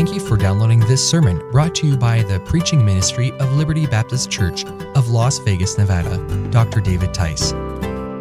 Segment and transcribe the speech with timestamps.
[0.00, 3.84] Thank you for downloading this sermon brought to you by the preaching ministry of Liberty
[3.84, 6.16] Baptist Church of Las Vegas, Nevada,
[6.48, 6.80] Dr.
[6.80, 7.50] David Tice.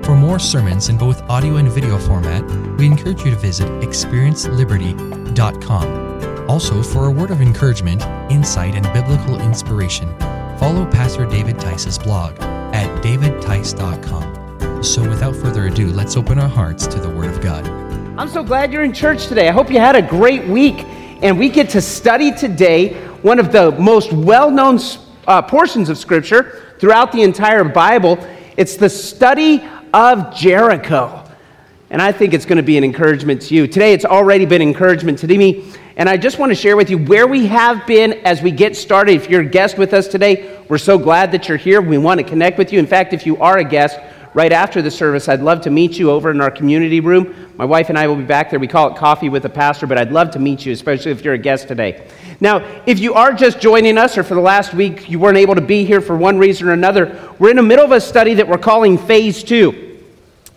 [0.05, 2.44] For more sermons in both audio and video format,
[2.78, 6.50] we encourage you to visit experienceliberty.com.
[6.50, 10.14] Also, for a word of encouragement, insight, and biblical inspiration,
[10.59, 14.84] follow Pastor David Tice's blog at davidtice.com.
[14.84, 17.66] So, without further ado, let's open our hearts to the Word of God.
[18.20, 19.48] I'm so glad you're in church today.
[19.48, 20.86] I hope you had a great week.
[21.22, 24.80] And we get to study today one of the most well known
[25.27, 28.18] uh, portions of Scripture throughout the entire Bible.
[28.55, 29.62] It's the study
[29.94, 31.26] of Jericho.
[31.90, 33.68] And I think it's going to be an encouragement to you.
[33.68, 35.74] Today, it's already been encouragement to me.
[35.98, 38.77] And I just want to share with you where we have been as we get
[38.77, 39.16] started.
[39.16, 41.82] If you're a guest with us today, we're so glad that you're here.
[41.82, 42.80] We want to connect with you.
[42.80, 43.99] In fact, if you are a guest,
[44.34, 47.54] right after the service, I'd love to meet you over in our community room.
[47.58, 48.60] My wife and I will be back there.
[48.60, 51.24] We call it Coffee with the Pastor, but I'd love to meet you, especially if
[51.24, 52.08] you're a guest today.
[52.40, 55.55] Now, if you are just joining us or for the last week you weren't able
[55.55, 58.36] to be here for one reason or another, we're in the middle of a study
[58.36, 59.98] that we're calling Phase 2.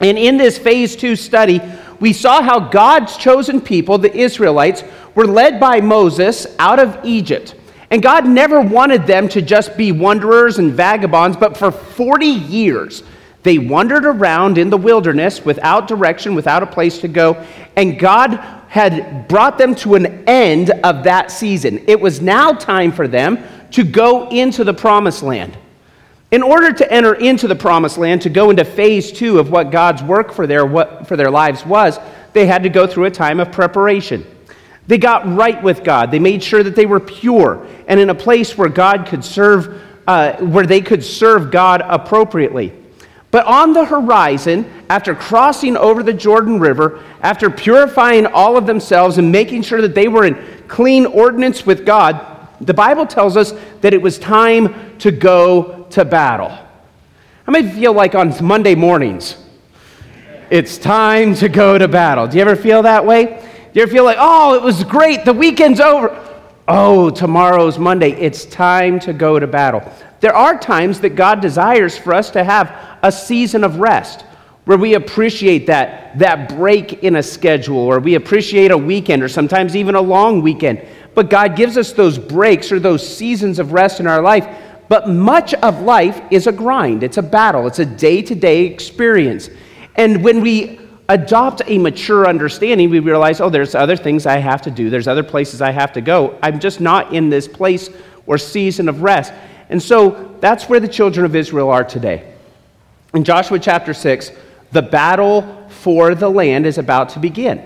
[0.01, 1.61] And in this Phase 2 study,
[2.01, 4.83] we saw how God's chosen people, the Israelites,
[5.15, 7.55] were led by Moses out of Egypt.
[7.91, 13.03] And God never wanted them to just be wanderers and vagabonds, but for 40 years,
[13.43, 17.45] they wandered around in the wilderness without direction, without a place to go,
[17.77, 18.37] and God
[18.69, 21.85] had brought them to an end of that season.
[21.89, 25.57] It was now time for them to go into the promised land.
[26.31, 29.71] In order to enter into the promised land, to go into phase two of what
[29.71, 31.99] God's work for their, what, for their lives was,
[32.33, 34.25] they had to go through a time of preparation.
[34.87, 36.11] They got right with God.
[36.11, 39.83] They made sure that they were pure and in a place where God could serve,
[40.07, 42.73] uh, where they could serve God appropriately.
[43.33, 49.17] But on the horizon, after crossing over the Jordan River, after purifying all of themselves
[49.17, 50.37] and making sure that they were in
[50.69, 56.05] clean ordinance with God, the Bible tells us that it was time to go to
[56.05, 56.57] battle.
[57.47, 59.39] I may feel like on Monday mornings,
[60.51, 62.27] it's time to go to battle?
[62.27, 63.25] Do you ever feel that way?
[63.25, 66.11] Do you ever feel like, oh, it was great, the weekend's over?
[66.69, 69.83] Oh, tomorrow's Monday, it's time to go to battle.
[70.21, 74.25] There are times that God desires for us to have a season of rest
[74.65, 79.29] where we appreciate that, that break in a schedule, or we appreciate a weekend, or
[79.29, 80.87] sometimes even a long weekend.
[81.17, 84.47] But God gives us those breaks or those seasons of rest in our life.
[84.89, 88.67] But much of life is a grind, it's a battle, it's a day to day
[88.67, 89.51] experience.
[89.97, 90.79] And when we
[91.13, 95.09] adopt a mature understanding, we realize, oh, there's other things I have to do, there's
[95.09, 96.39] other places I have to go.
[96.43, 97.91] I'm just not in this place
[98.27, 99.33] or season of rest.
[99.69, 102.33] And so that's where the children of Israel are today.
[103.15, 104.33] In Joshua chapter 6,
[104.73, 107.65] the battle for the land is about to begin.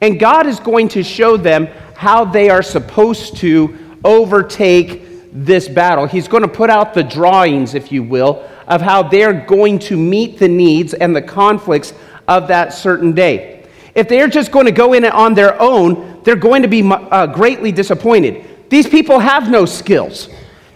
[0.00, 6.06] And God is going to show them how they are supposed to overtake this battle.
[6.06, 9.96] He's going to put out the drawings, if you will, of how they're going to
[9.96, 11.94] meet the needs and the conflicts
[12.28, 13.64] of that certain day.
[13.94, 17.26] If they're just going to go in on their own, they're going to be uh,
[17.28, 18.44] greatly disappointed.
[18.68, 20.28] These people have no skills.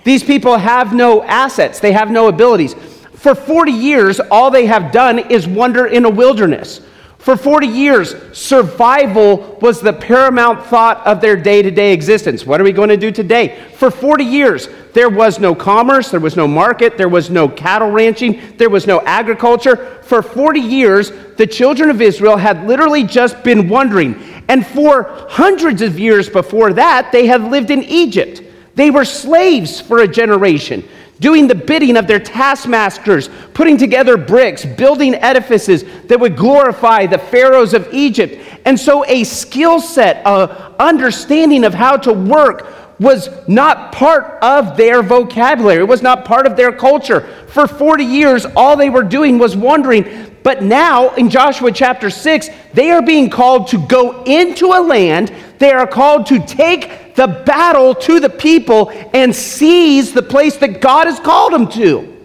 [0.05, 2.75] These people have no assets, they have no abilities.
[3.15, 6.81] For 40 years, all they have done is wander in a wilderness.
[7.19, 12.47] For 40 years, survival was the paramount thought of their day to day existence.
[12.47, 13.63] What are we going to do today?
[13.77, 17.91] For 40 years, there was no commerce, there was no market, there was no cattle
[17.91, 19.99] ranching, there was no agriculture.
[20.03, 24.21] For 40 years, the children of Israel had literally just been wandering.
[24.49, 28.43] And for hundreds of years before that, they had lived in Egypt.
[28.75, 30.89] They were slaves for a generation,
[31.21, 37.19] doing the bidding of their taskmasters, putting together bricks, building edifices that would glorify the
[37.19, 38.43] pharaohs of Egypt.
[38.65, 44.77] And so, a skill set, a understanding of how to work was not part of
[44.77, 45.81] their vocabulary.
[45.81, 47.23] It was not part of their culture.
[47.49, 50.37] For 40 years, all they were doing was wandering.
[50.43, 55.33] But now, in Joshua chapter 6, they are being called to go into a land.
[55.59, 60.83] They are called to take the battle to the people and seize the place that
[60.83, 62.17] God has called them to.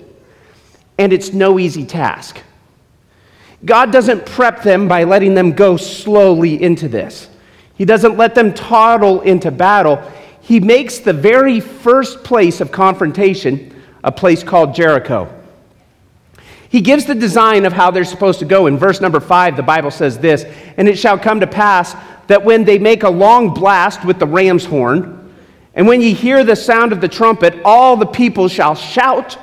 [0.98, 2.42] And it's no easy task.
[3.64, 7.30] God doesn't prep them by letting them go slowly into this.
[7.76, 10.02] He doesn't let them toddle into battle.
[10.46, 15.28] He makes the very first place of confrontation a place called Jericho.
[16.70, 18.68] He gives the design of how they're supposed to go.
[18.68, 20.46] In verse number five, the Bible says this
[20.78, 21.96] And it shall come to pass
[22.28, 25.34] that when they make a long blast with the ram's horn,
[25.74, 29.40] and when ye hear the sound of the trumpet, all the people shall shout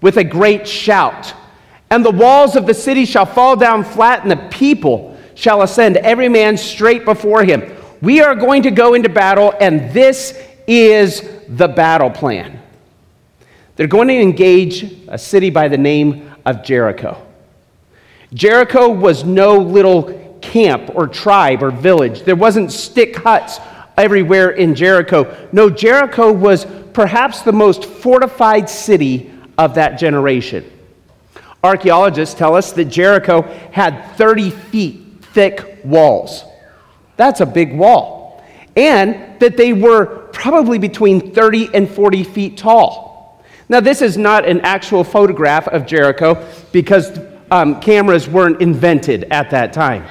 [0.00, 1.34] with a great shout.
[1.90, 5.96] And the walls of the city shall fall down flat, and the people shall ascend,
[5.96, 7.74] every man straight before him.
[8.04, 12.60] We are going to go into battle, and this is the battle plan.
[13.76, 17.26] They're going to engage a city by the name of Jericho.
[18.34, 22.24] Jericho was no little camp or tribe or village.
[22.24, 23.58] There wasn't stick huts
[23.96, 25.48] everywhere in Jericho.
[25.52, 30.70] No, Jericho was perhaps the most fortified city of that generation.
[31.62, 33.40] Archaeologists tell us that Jericho
[33.72, 36.44] had 30 feet thick walls.
[37.16, 38.44] That's a big wall.
[38.76, 43.44] And that they were probably between 30 and 40 feet tall.
[43.68, 47.18] Now, this is not an actual photograph of Jericho because
[47.50, 50.04] um, cameras weren't invented at that time.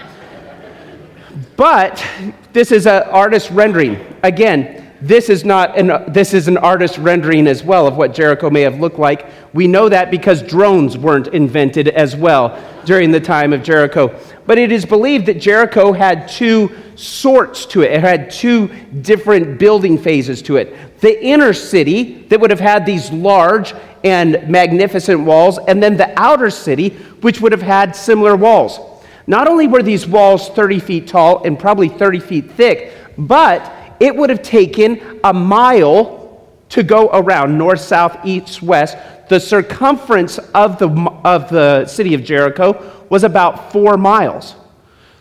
[1.55, 2.05] But
[2.51, 4.00] this is an artist rendering.
[4.23, 8.50] Again, this is not an, this is an artist rendering as well of what Jericho
[8.50, 9.27] may have looked like.
[9.53, 14.17] We know that because drones weren't invented as well during the time of Jericho.
[14.45, 17.91] But it is believed that Jericho had two sorts to it.
[17.91, 18.69] It had two
[19.01, 21.00] different building phases to it.
[21.01, 23.73] The inner city that would have had these large
[24.05, 28.79] and magnificent walls, and then the outer city, which would have had similar walls.
[29.27, 34.13] Not only were these walls 30 feet tall and probably 30 feet thick, but it
[34.13, 38.97] would have taken a mile to go around north, south, east, west.
[39.29, 40.89] The circumference of the,
[41.23, 44.55] of the city of Jericho was about four miles.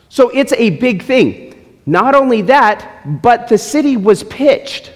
[0.09, 1.81] So it's a big thing.
[1.87, 4.93] Not only that, but the city was pitched.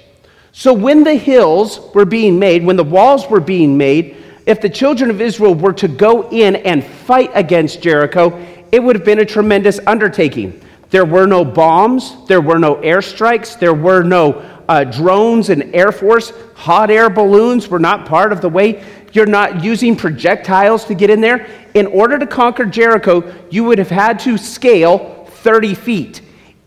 [0.50, 4.16] So when the hills were being made, when the walls were being made,
[4.46, 8.36] if the children of Israel were to go in and fight against Jericho,
[8.72, 10.60] it would have been a tremendous undertaking.
[10.90, 15.92] There were no bombs, there were no airstrikes, there were no uh, drones and Air
[15.92, 16.32] Force.
[16.54, 18.84] Hot air balloons were not part of the way.
[19.12, 21.48] You're not using projectiles to get in there.
[21.74, 26.22] In order to conquer Jericho, you would have had to scale 30 feet.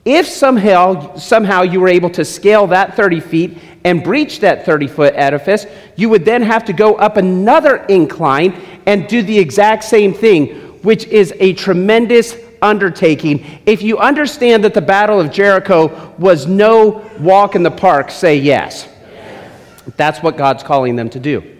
[0.05, 4.87] If somehow, somehow you were able to scale that 30 feet and breach that 30
[4.87, 8.53] foot edifice, you would then have to go up another incline
[8.85, 10.47] and do the exact same thing,
[10.81, 13.45] which is a tremendous undertaking.
[13.65, 18.37] If you understand that the Battle of Jericho was no walk in the park, say
[18.37, 18.87] yes.
[19.11, 19.51] yes.
[19.97, 21.57] That's what God's calling them to do.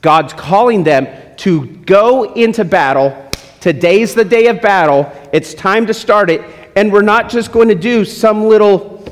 [0.00, 1.06] God's calling them
[1.38, 3.30] to go into battle.
[3.60, 5.10] Today's the day of battle.
[5.32, 6.42] It's time to start it.
[6.76, 9.04] And we're not just going to do some little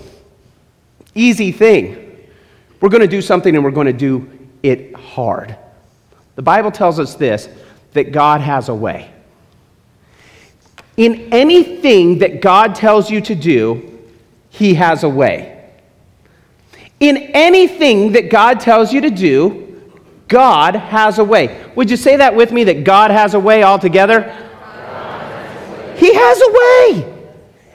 [1.14, 1.99] easy thing.
[2.81, 4.31] We're going to do something and we're going to do
[4.62, 5.56] it hard.
[6.34, 7.49] The Bible tells us this
[7.93, 9.11] that God has a way.
[11.03, 13.99] In anything that God tells you to do,
[14.51, 15.69] He has a way.
[17.01, 19.83] In anything that God tells you to do,
[20.29, 21.61] God has a way.
[21.75, 24.21] Would you say that with me that God has a way altogether?
[25.97, 27.15] He has a way.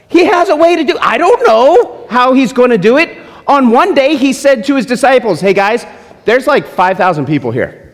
[0.08, 0.98] He has a way to do.
[1.02, 3.18] I don't know how he's going to do it.
[3.46, 5.86] On one day he said to his disciples, "Hey guys,
[6.24, 7.94] there's like 5,000 people here.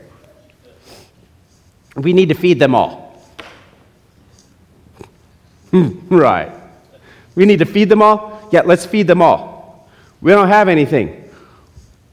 [1.95, 3.02] We need to feed them all."
[6.09, 6.53] right.
[7.35, 8.47] We need to feed them all?
[8.51, 9.89] Yeah, let's feed them all.
[10.21, 11.19] We don't have anything.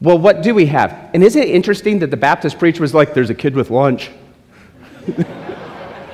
[0.01, 1.11] Well, what do we have?
[1.13, 4.11] And isn't it interesting that the Baptist preacher was like, there's a kid with lunch?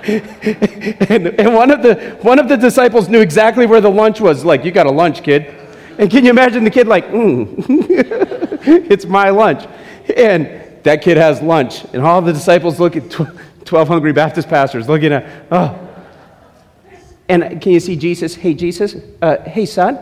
[0.02, 4.44] and, and one, of the, one of the disciples knew exactly where the lunch was.
[4.44, 5.54] Like, you got a lunch, kid.
[5.98, 7.54] And can you imagine the kid, like, mm,
[8.90, 9.64] it's my lunch.
[10.16, 11.84] And that kid has lunch.
[11.92, 13.08] And all the disciples look at
[13.64, 15.85] 12 hungry Baptist pastors looking at, oh,
[17.28, 18.34] and can you see Jesus?
[18.34, 19.98] Hey, Jesus, uh, hey, son,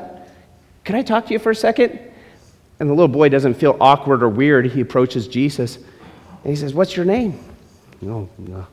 [0.85, 1.99] can I talk to you for a second?
[2.81, 4.67] And the little boy doesn't feel awkward or weird.
[4.67, 7.39] He approaches Jesus and he says, What's your name?
[8.01, 8.67] No, no.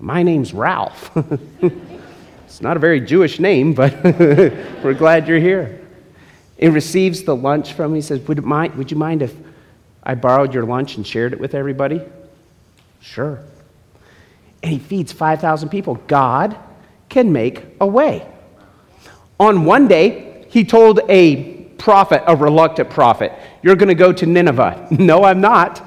[0.00, 1.10] My name's Ralph.
[2.46, 5.80] it's not a very Jewish name, but we're glad you're here.
[6.58, 7.96] He receives the lunch from him.
[7.96, 9.34] He says, would, mind, would you mind if
[10.02, 12.00] I borrowed your lunch and shared it with everybody?
[13.00, 13.40] Sure.
[14.62, 15.96] And he feeds 5,000 people.
[16.06, 16.56] God
[17.14, 18.26] can make a way.
[19.38, 24.26] On one day, he told a prophet, a reluctant prophet, You're going to go to
[24.26, 24.88] Nineveh.
[24.98, 25.80] No, I'm not.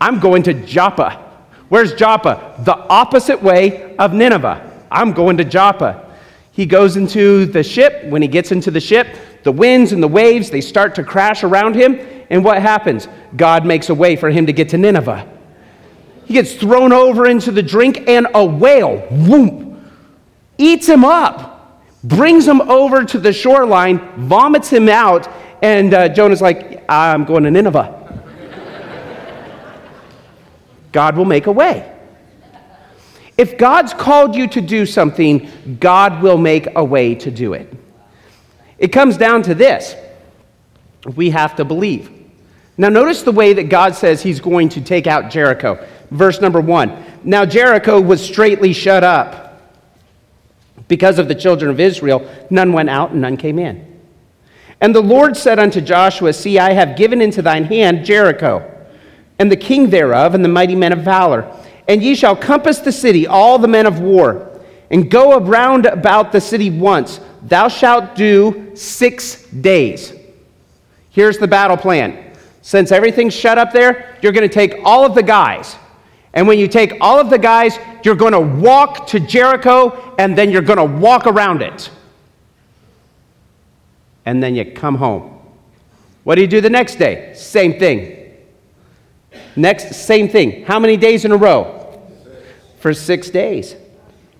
[0.00, 1.24] I'm going to Joppa.
[1.68, 2.60] Where's Joppa?
[2.64, 4.84] The opposite way of Nineveh.
[4.90, 6.12] I'm going to Joppa.
[6.50, 8.04] He goes into the ship.
[8.06, 11.44] When he gets into the ship, the winds and the waves, they start to crash
[11.44, 12.00] around him.
[12.30, 13.06] And what happens?
[13.36, 15.24] God makes a way for him to get to Nineveh.
[16.24, 19.67] He gets thrown over into the drink, and a whale, whoop,
[20.58, 23.98] eats him up, brings him over to the shoreline,
[24.28, 25.28] vomits him out,
[25.62, 27.94] and uh, Jonah's like, I'm going to Nineveh.
[30.92, 31.94] God will make a way.
[33.36, 35.48] If God's called you to do something,
[35.78, 37.72] God will make a way to do it.
[38.78, 39.94] It comes down to this
[41.14, 42.10] we have to believe.
[42.76, 45.84] Now, notice the way that God says he's going to take out Jericho.
[46.10, 47.04] Verse number one.
[47.24, 49.47] Now, Jericho was straightly shut up.
[50.88, 54.00] Because of the children of Israel, none went out and none came in.
[54.80, 58.74] And the Lord said unto Joshua, See, I have given into thine hand Jericho,
[59.38, 61.52] and the king thereof, and the mighty men of valor.
[61.86, 66.32] And ye shall compass the city, all the men of war, and go around about
[66.32, 67.20] the city once.
[67.42, 70.14] Thou shalt do six days.
[71.10, 72.32] Here's the battle plan.
[72.62, 75.76] Since everything's shut up there, you're going to take all of the guys.
[76.34, 80.36] And when you take all of the guys, you're going to walk to Jericho, and
[80.36, 81.90] then you're going to walk around it
[84.28, 85.40] and then you come home.
[86.22, 87.32] What do you do the next day?
[87.34, 88.34] Same thing.
[89.56, 90.66] Next, same thing.
[90.66, 91.98] How many days in a row?
[92.78, 93.74] For six days.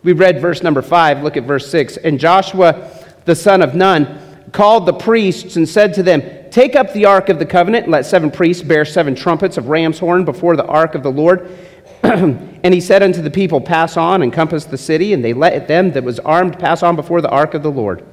[0.03, 1.23] We read verse number five.
[1.23, 1.97] Look at verse six.
[1.97, 2.91] And Joshua,
[3.25, 7.31] the son of Nun, called the priests and said to them, Take up the ark
[7.31, 10.67] of the covenant, and let seven priests bear seven trumpets of ram's horn before the
[10.67, 11.51] ark of the Lord.
[12.03, 15.69] and he said unto the people, Pass on and compass the city, and they let
[15.69, 18.05] them that was armed pass on before the ark of the Lord.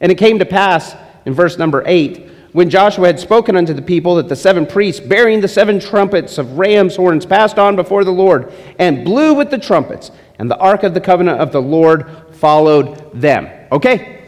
[0.00, 0.94] And it came to pass
[1.26, 5.00] in verse number 8 when Joshua had spoken unto the people that the seven priests,
[5.00, 9.50] bearing the seven trumpets of ram's horns, passed on before the Lord and blew with
[9.50, 13.48] the trumpets, and the ark of the covenant of the Lord followed them.
[13.70, 14.24] Okay?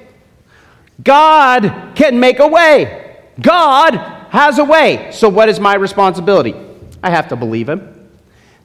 [1.03, 3.19] God can make a way.
[3.41, 3.95] God
[4.31, 5.11] has a way.
[5.13, 6.55] So, what is my responsibility?
[7.03, 7.92] I have to believe him.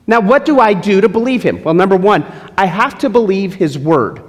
[0.08, 1.62] Now, what do I do to believe him?
[1.62, 2.24] Well, number one,
[2.58, 4.24] I have to believe his word.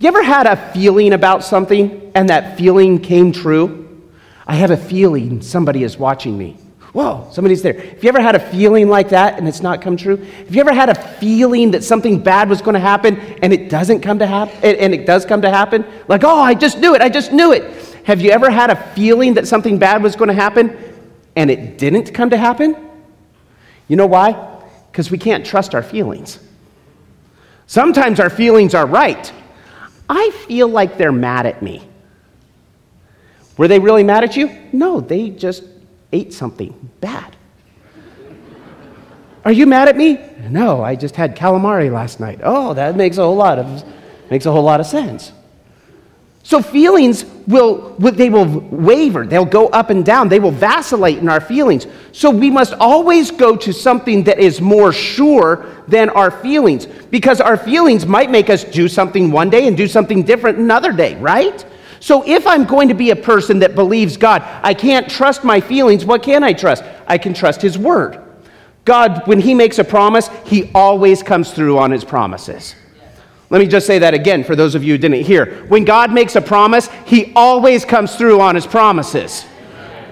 [0.00, 4.02] You ever had a feeling about something and that feeling came true?
[4.44, 6.56] I have a feeling somebody is watching me.
[6.92, 7.74] Whoa, somebody's there.
[7.74, 10.16] Have you ever had a feeling like that and it's not come true?
[10.16, 13.70] Have you ever had a feeling that something bad was going to happen and it
[13.70, 15.86] doesn't come to happen and it does come to happen?
[16.08, 17.00] Like, oh, I just knew it.
[17.00, 17.62] I just knew it.
[18.04, 20.76] Have you ever had a feeling that something bad was going to happen
[21.36, 22.76] and it didn't come to happen?
[23.92, 24.32] You know why?
[24.90, 26.38] Because we can't trust our feelings.
[27.66, 29.30] Sometimes our feelings are right,
[30.08, 31.86] I feel like they're mad at me.
[33.58, 34.48] Were they really mad at you?
[34.72, 35.64] No, they just
[36.10, 36.72] ate something
[37.02, 37.36] bad.
[39.44, 40.18] Are you mad at me?
[40.48, 42.40] No, I just had calamari last night.
[42.42, 43.84] Oh, that makes a whole lot of
[44.30, 45.32] makes a whole lot of sense.
[46.44, 51.28] So feelings will, they will waver, they'll go up and down, they will vacillate in
[51.28, 51.86] our feelings.
[52.10, 57.40] So we must always go to something that is more sure than our feelings, because
[57.40, 61.14] our feelings might make us do something one day and do something different another day,
[61.16, 61.64] right?
[62.00, 65.60] So if I'm going to be a person that believes God, I can't trust my
[65.60, 66.82] feelings, what can I trust?
[67.06, 68.20] I can trust His Word.
[68.84, 72.74] God, when He makes a promise, He always comes through on His promises.
[73.52, 75.66] Let me just say that again for those of you who didn't hear.
[75.66, 79.44] When God makes a promise, He always comes through on His promises.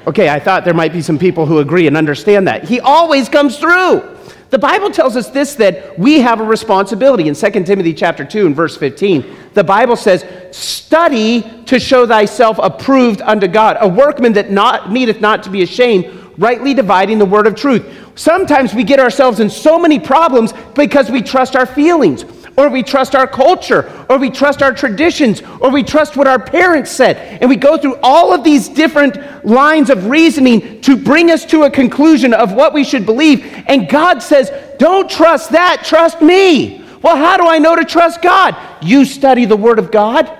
[0.06, 2.64] Okay, I thought there might be some people who agree and understand that.
[2.64, 4.18] He always comes through.
[4.50, 7.28] The Bible tells us this that we have a responsibility.
[7.28, 12.58] In 2 Timothy chapter 2 and verse 15, the Bible says, Study to show thyself
[12.62, 17.24] approved unto God, a workman that not, needeth not to be ashamed, rightly dividing the
[17.24, 17.86] word of truth.
[18.16, 22.26] Sometimes we get ourselves in so many problems because we trust our feelings
[22.56, 26.38] or we trust our culture, or we trust our traditions, or we trust what our
[26.38, 27.16] parents said.
[27.40, 31.62] And we go through all of these different lines of reasoning to bring us to
[31.62, 33.44] a conclusion of what we should believe.
[33.66, 36.84] And God says, Don't trust that, trust me.
[37.02, 38.56] Well, how do I know to trust God?
[38.82, 40.30] You study the Word of God,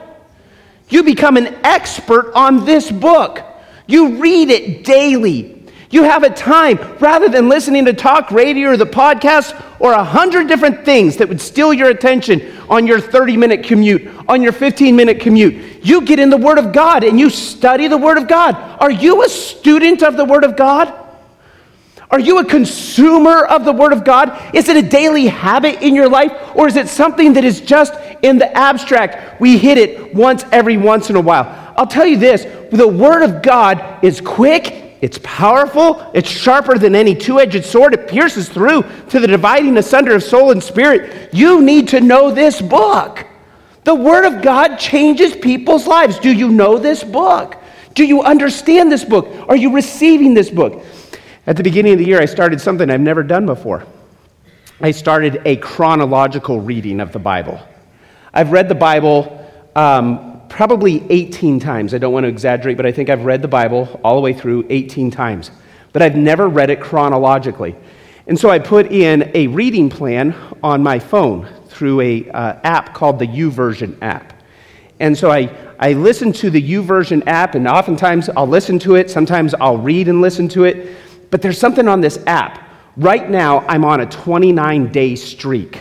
[0.88, 3.40] you become an expert on this book,
[3.87, 5.60] you read it daily.
[5.90, 10.04] You have a time, rather than listening to talk radio or the podcast or a
[10.04, 14.52] hundred different things that would steal your attention on your 30 minute commute, on your
[14.52, 15.85] 15 minute commute.
[15.85, 18.54] You get in the Word of God and you study the Word of God.
[18.80, 20.94] Are you a student of the Word of God?
[22.09, 24.54] Are you a consumer of the Word of God?
[24.54, 27.94] Is it a daily habit in your life, or is it something that is just
[28.23, 29.40] in the abstract?
[29.40, 31.73] We hit it once every once in a while.
[31.76, 36.11] I'll tell you this the Word of God is quick it's powerful.
[36.12, 37.95] It's sharper than any two edged sword.
[37.95, 41.33] It pierces through to the dividing asunder of soul and spirit.
[41.33, 43.26] You need to know this book.
[43.85, 46.19] The Word of God changes people's lives.
[46.19, 47.57] Do you know this book?
[47.95, 49.28] Do you understand this book?
[49.49, 50.85] Are you receiving this book?
[51.47, 53.85] At the beginning of the year, I started something I've never done before.
[54.83, 57.59] I started a chronological reading of the Bible.
[58.33, 61.95] I've read the Bible um, probably 18 times.
[61.95, 64.35] I don't want to exaggerate, but I think I've read the Bible all the way
[64.35, 65.50] through 18 times.
[65.92, 67.75] But I've never read it chronologically.
[68.26, 72.95] And so I put in a reading plan on my phone through a uh, app
[72.95, 74.42] called the YouVersion app.
[74.99, 79.09] And so I, I listen to the YouVersion app, and oftentimes I'll listen to it.
[79.09, 80.97] Sometimes I'll read and listen to it.
[81.30, 82.69] But there's something on this app.
[82.97, 85.80] Right now, I'm on a 29 day streak.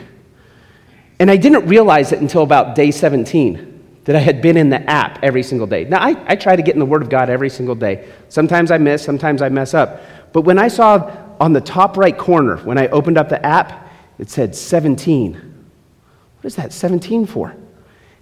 [1.19, 3.68] And I didn't realize it until about day 17
[4.09, 5.83] that I had been in the app every single day.
[5.83, 8.11] Now, I, I try to get in the Word of God every single day.
[8.27, 10.01] Sometimes I miss, sometimes I mess up.
[10.33, 13.87] But when I saw on the top right corner, when I opened up the app,
[14.17, 15.33] it said 17.
[15.33, 17.55] What is that 17 for?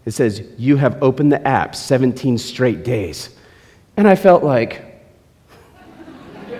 [0.03, 3.29] It says, You have opened the app 17 straight days.
[3.96, 4.84] And I felt like,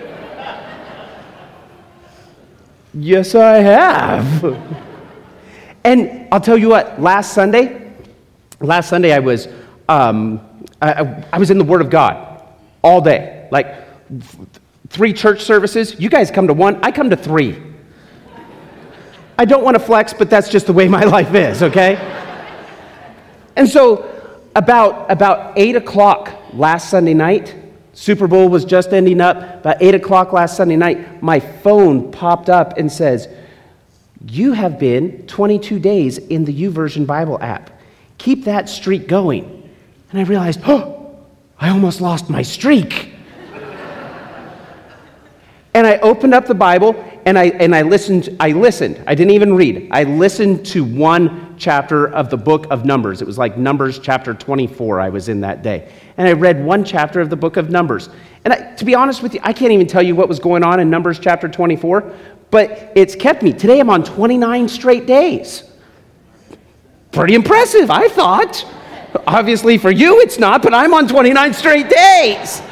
[2.94, 4.44] Yes, I have.
[5.84, 7.87] and I'll tell you what, last Sunday,
[8.60, 9.48] last Sunday I was,
[9.88, 10.40] um,
[10.80, 12.42] I, I was in the Word of God
[12.82, 13.48] all day.
[13.50, 13.84] Like
[14.88, 15.98] three church services.
[15.98, 17.62] You guys come to one, I come to three.
[19.38, 21.96] I don't want to flex, but that's just the way my life is, okay?
[23.56, 24.14] and so,
[24.56, 27.54] about, about 8 o'clock last Sunday night,
[27.92, 29.36] Super Bowl was just ending up.
[29.60, 33.28] About 8 o'clock last Sunday night, my phone popped up and says,
[34.26, 37.70] You have been 22 days in the YouVersion Bible app.
[38.18, 39.70] Keep that streak going.
[40.10, 41.16] And I realized, Oh,
[41.58, 43.14] I almost lost my streak.
[45.74, 49.02] and I opened up the Bible and I, and I listened, I listened.
[49.06, 49.88] I didn't even read.
[49.90, 53.20] I listened to one chapter of the book of Numbers.
[53.20, 55.92] It was like Numbers chapter 24 I was in that day.
[56.16, 58.08] And I read one chapter of the book of Numbers.
[58.44, 60.64] And I, to be honest with you, I can't even tell you what was going
[60.64, 62.14] on in Numbers chapter 24,
[62.50, 63.52] but it's kept me.
[63.52, 65.64] Today I'm on 29 straight days.
[67.18, 68.64] Pretty impressive, I thought.
[69.26, 72.62] Obviously for you it's not, but I'm on 29 straight days.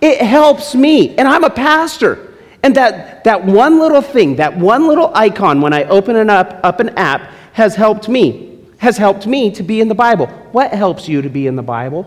[0.00, 2.34] It helps me, and I'm a pastor.
[2.62, 6.60] And that, that one little thing, that one little icon when I open it up,
[6.62, 10.28] up an app has helped me, has helped me to be in the Bible.
[10.52, 12.04] What helps you to be in the Bible?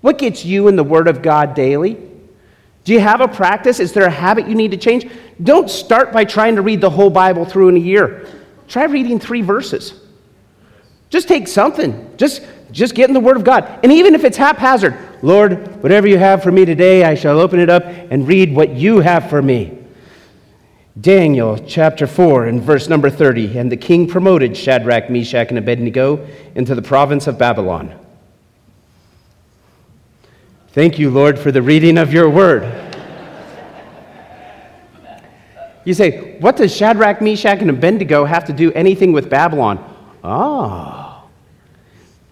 [0.00, 1.98] What gets you in the Word of God daily?
[2.84, 3.80] Do you have a practice?
[3.80, 5.10] Is there a habit you need to change?
[5.42, 8.26] Don't start by trying to read the whole Bible through in a year.
[8.68, 9.94] Try reading three verses.
[11.10, 12.16] Just take something.
[12.16, 13.80] Just, just get in the Word of God.
[13.82, 17.60] And even if it's haphazard, Lord, whatever you have for me today, I shall open
[17.60, 19.78] it up and read what you have for me.
[21.00, 23.58] Daniel chapter 4 and verse number 30.
[23.58, 27.98] And the king promoted Shadrach, Meshach, and Abednego into the province of Babylon.
[30.72, 32.62] Thank you, Lord, for the reading of your word.
[35.84, 39.78] You say, what does Shadrach, Meshach, and Abednego have to do anything with Babylon?
[40.22, 41.24] Oh,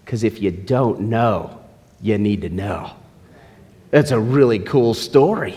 [0.05, 1.59] because if you don't know,
[2.01, 2.91] you need to know.
[3.91, 5.55] That's a really cool story.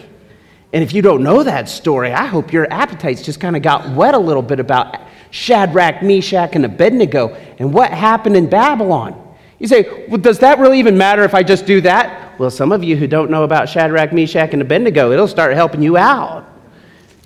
[0.73, 3.89] And if you don't know that story, I hope your appetites just kind of got
[3.95, 9.37] wet a little bit about Shadrach, Meshach, and Abednego and what happened in Babylon.
[9.61, 12.39] You say, well, does that really even matter if I just do that?
[12.39, 15.81] Well, some of you who don't know about Shadrach, Meshach, and Abednego, it'll start helping
[15.81, 16.45] you out.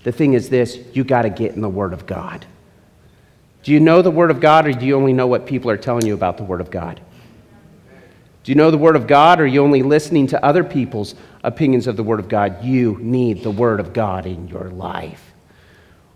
[0.09, 2.47] The thing is this you got to get in the Word of God.
[3.63, 5.77] Do you know the Word of God, or do you only know what people are
[5.77, 6.99] telling you about the Word of God?
[8.43, 11.15] Do you know the Word of God, or are you only listening to other people's
[11.45, 12.65] opinions of the Word of God?
[12.65, 15.23] You need the Word of God in your life.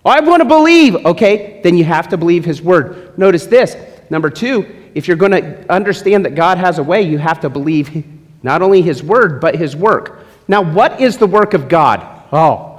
[0.06, 0.96] I want to believe.
[1.04, 3.18] Okay, then you have to believe His Word.
[3.18, 3.76] Notice this.
[4.08, 7.50] Number two, if you're going to understand that God has a way, you have to
[7.50, 8.06] believe
[8.42, 10.20] not only His Word, but His work.
[10.48, 12.00] Now, what is the work of God?
[12.32, 12.71] Oh,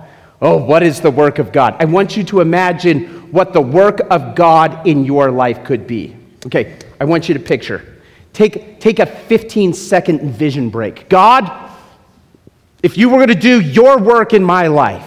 [0.43, 1.75] oh, what is the work of God?
[1.79, 6.15] I want you to imagine what the work of God in your life could be.
[6.45, 8.01] Okay, I want you to picture.
[8.33, 11.07] Take, take a 15 second vision break.
[11.07, 11.71] God,
[12.83, 15.05] if you were going to do your work in my life,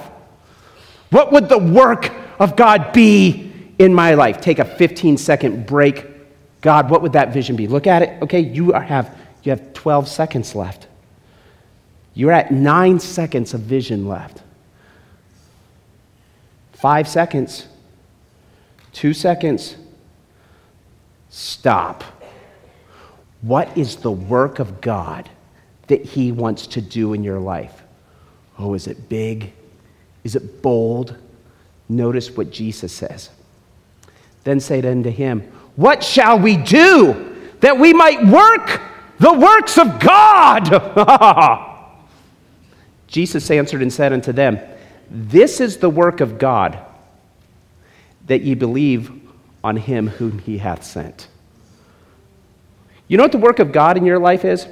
[1.11, 4.41] what would the work of God be in my life?
[4.41, 6.07] Take a 15 second break.
[6.63, 7.67] God, what would that vision be?
[7.67, 8.23] Look at it.
[8.23, 10.87] Okay, you have, you have 12 seconds left.
[12.15, 14.43] You're at nine seconds of vision left.
[16.87, 17.67] Five seconds.
[18.93, 19.75] Two seconds.
[21.31, 22.05] Stop.
[23.43, 25.29] What is the work of God
[25.89, 27.83] that He wants to do in your life?
[28.57, 29.53] Oh, is it big?
[30.23, 31.17] Is it bold?
[31.89, 33.31] Notice what Jesus says.
[34.45, 35.41] Then said unto him,
[35.75, 38.81] What shall we do that we might work
[39.19, 40.71] the works of God?
[43.09, 44.61] Jesus answered and said unto them,
[45.11, 46.79] This is the work of God,
[48.27, 49.13] that ye believe
[49.63, 51.29] on him whom he hath sent.
[53.09, 54.67] You know what the work of God in your life is?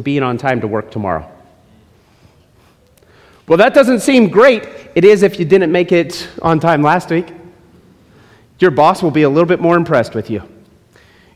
[0.00, 1.30] Being on time to work tomorrow.
[3.46, 4.66] Well, that doesn't seem great.
[4.94, 7.32] It is if you didn't make it on time last week.
[8.58, 10.42] Your boss will be a little bit more impressed with you.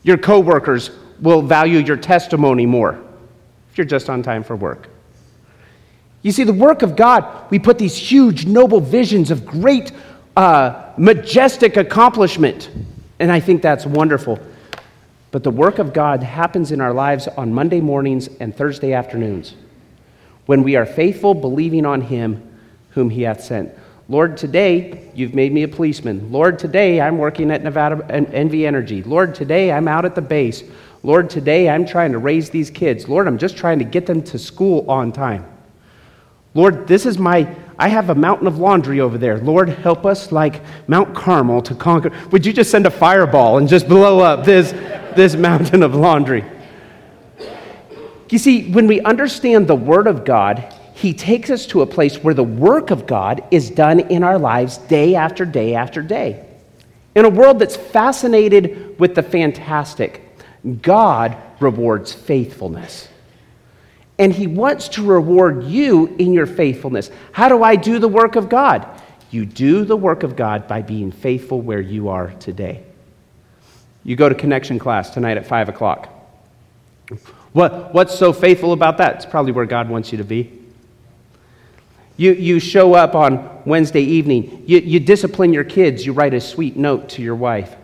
[0.03, 3.03] Your coworkers will value your testimony more
[3.71, 4.89] if you're just on time for work.
[6.23, 9.93] You see, the work of God, we put these huge, noble visions of great,
[10.37, 12.71] uh, majestic accomplishment.
[13.19, 14.39] And I think that's wonderful.
[15.31, 19.55] But the work of God happens in our lives on Monday mornings and Thursday afternoons
[20.47, 22.43] when we are faithful, believing on Him
[22.91, 23.71] whom He hath sent.
[24.09, 26.33] Lord, today you've made me a policeman.
[26.33, 29.03] Lord, today I'm working at Nevada NV Energy.
[29.03, 30.65] Lord, today I'm out at the base.
[31.03, 33.07] Lord, today I'm trying to raise these kids.
[33.07, 35.45] Lord, I'm just trying to get them to school on time.
[36.55, 39.39] Lord, this is my, I have a mountain of laundry over there.
[39.39, 42.13] Lord, help us like Mount Carmel to conquer.
[42.31, 44.73] Would you just send a fireball and just blow up this,
[45.15, 46.45] this mountain of laundry?
[48.31, 52.17] You see, when we understand the Word of God, He takes us to a place
[52.17, 56.45] where the work of God is done in our lives day after day after day.
[57.15, 60.23] In a world that's fascinated with the fantastic,
[60.83, 63.09] God rewards faithfulness.
[64.19, 67.11] And He wants to reward you in your faithfulness.
[67.33, 68.87] How do I do the work of God?
[69.31, 72.85] You do the work of God by being faithful where you are today.
[74.05, 76.09] You go to connection class tonight at 5 o'clock.
[77.53, 79.17] What, what's so faithful about that?
[79.17, 80.53] It's probably where God wants you to be.
[82.17, 84.65] You, you show up on Wednesday evening.
[84.67, 86.05] You, you discipline your kids.
[86.05, 87.75] You write a sweet note to your wife.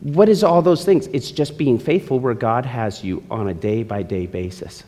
[0.00, 1.08] What is all those things?
[1.08, 4.84] It's just being faithful where God has you on a day by day basis.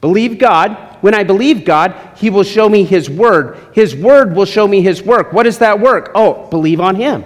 [0.00, 0.96] Believe God.
[1.00, 3.58] When I believe God, He will show me His word.
[3.72, 5.32] His word will show me His work.
[5.32, 6.12] What is that work?
[6.14, 7.24] Oh, believe on Him.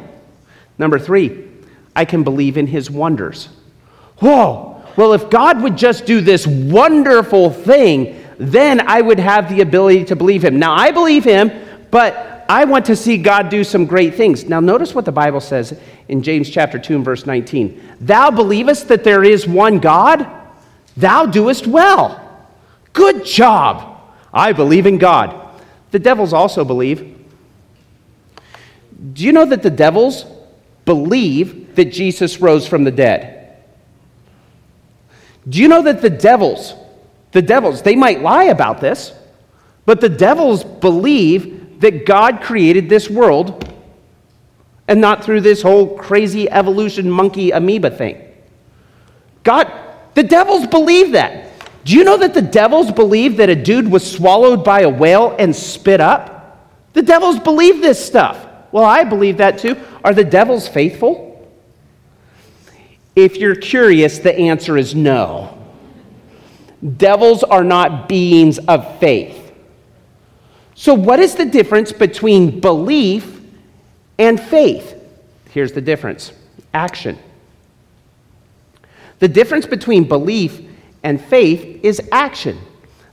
[0.79, 1.48] Number three,
[1.94, 3.51] I can believe in His wonders.
[4.18, 9.61] Whoa, well, if God would just do this wonderful thing, then I would have the
[9.61, 10.59] ability to believe Him.
[10.59, 11.51] Now, I believe Him,
[11.90, 14.45] but I want to see God do some great things.
[14.45, 17.97] Now, notice what the Bible says in James chapter 2 and verse 19.
[17.99, 20.29] Thou believest that there is one God?
[20.95, 22.21] Thou doest well.
[22.93, 23.99] Good job.
[24.35, 25.62] I believe in God.
[25.93, 27.19] The devils also believe.
[29.15, 30.27] Do you know that the devils
[30.85, 33.62] believe that Jesus rose from the dead?
[35.49, 36.75] Do you know that the devils,
[37.31, 39.15] the devils, they might lie about this,
[39.87, 43.68] but the devils believe that God created this world
[44.87, 48.23] and not through this whole crazy evolution monkey amoeba thing.
[49.42, 49.71] God,
[50.14, 51.49] the devils believe that.
[51.85, 55.35] Do you know that the devils believe that a dude was swallowed by a whale
[55.40, 56.71] and spit up?
[56.92, 58.47] The devils believe this stuff.
[58.71, 59.77] Well, I believe that too.
[60.05, 61.31] Are the devils faithful?
[63.16, 65.59] If you're curious, the answer is no.
[66.97, 69.41] Devils are not beings of faith.
[70.75, 73.41] So, what is the difference between belief
[74.19, 74.99] and faith?
[75.51, 76.33] Here's the difference
[76.73, 77.19] action.
[79.19, 80.61] The difference between belief
[81.03, 82.59] and faith is action.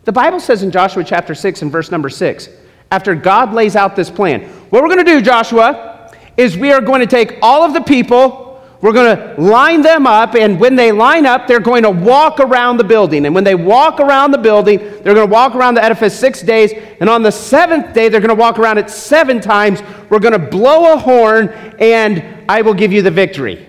[0.06, 2.50] The Bible says in Joshua chapter 6 and verse number 6,
[2.92, 6.82] after God lays out this plan, what we're going to do, Joshua, is we are
[6.82, 8.49] going to take all of the people
[8.82, 12.40] we're going to line them up, and when they line up, they're going to walk
[12.40, 13.26] around the building.
[13.26, 16.42] And when they walk around the building, they're going to walk around the edifice six
[16.42, 16.72] days.
[17.02, 19.82] And on the seventh day, they're going to walk around it seven times.
[20.10, 23.68] We're going to blow a horn, and I will give you the victory.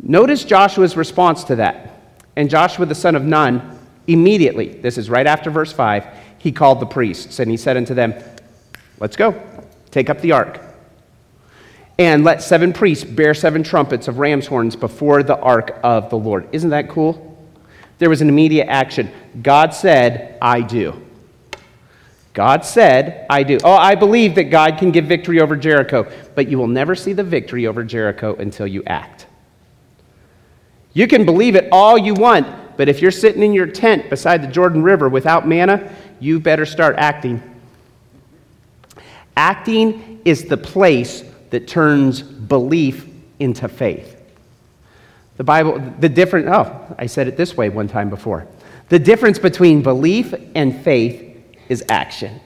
[0.00, 2.00] Notice Joshua's response to that.
[2.36, 6.06] And Joshua the son of Nun, immediately, this is right after verse 5,
[6.38, 8.14] he called the priests, and he said unto them,
[9.00, 9.42] Let's go,
[9.90, 10.60] take up the ark
[11.98, 16.18] and let seven priests bear seven trumpets of ram's horns before the ark of the
[16.18, 16.48] Lord.
[16.52, 17.22] Isn't that cool?
[17.98, 19.10] There was an immediate action.
[19.42, 21.02] God said, I do.
[22.34, 23.56] God said, I do.
[23.64, 27.14] Oh, I believe that God can give victory over Jericho, but you will never see
[27.14, 29.26] the victory over Jericho until you act.
[30.92, 34.42] You can believe it all you want, but if you're sitting in your tent beside
[34.42, 37.42] the Jordan River without manna, you better start acting.
[39.34, 43.06] Acting is the place that turns belief
[43.38, 44.20] into faith.
[45.36, 48.46] The Bible, the difference, oh, I said it this way one time before.
[48.88, 51.36] The difference between belief and faith
[51.68, 52.40] is action.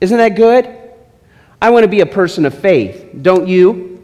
[0.00, 0.68] Isn't that good?
[1.60, 4.02] I want to be a person of faith, don't you?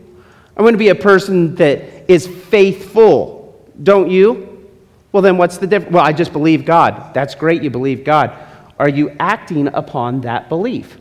[0.57, 4.69] I want to be a person that is faithful, don't you?
[5.13, 5.93] Well, then what's the difference?
[5.93, 7.13] Well, I just believe God.
[7.15, 8.33] That's great, you believe God.
[8.79, 10.99] Are you acting upon that belief?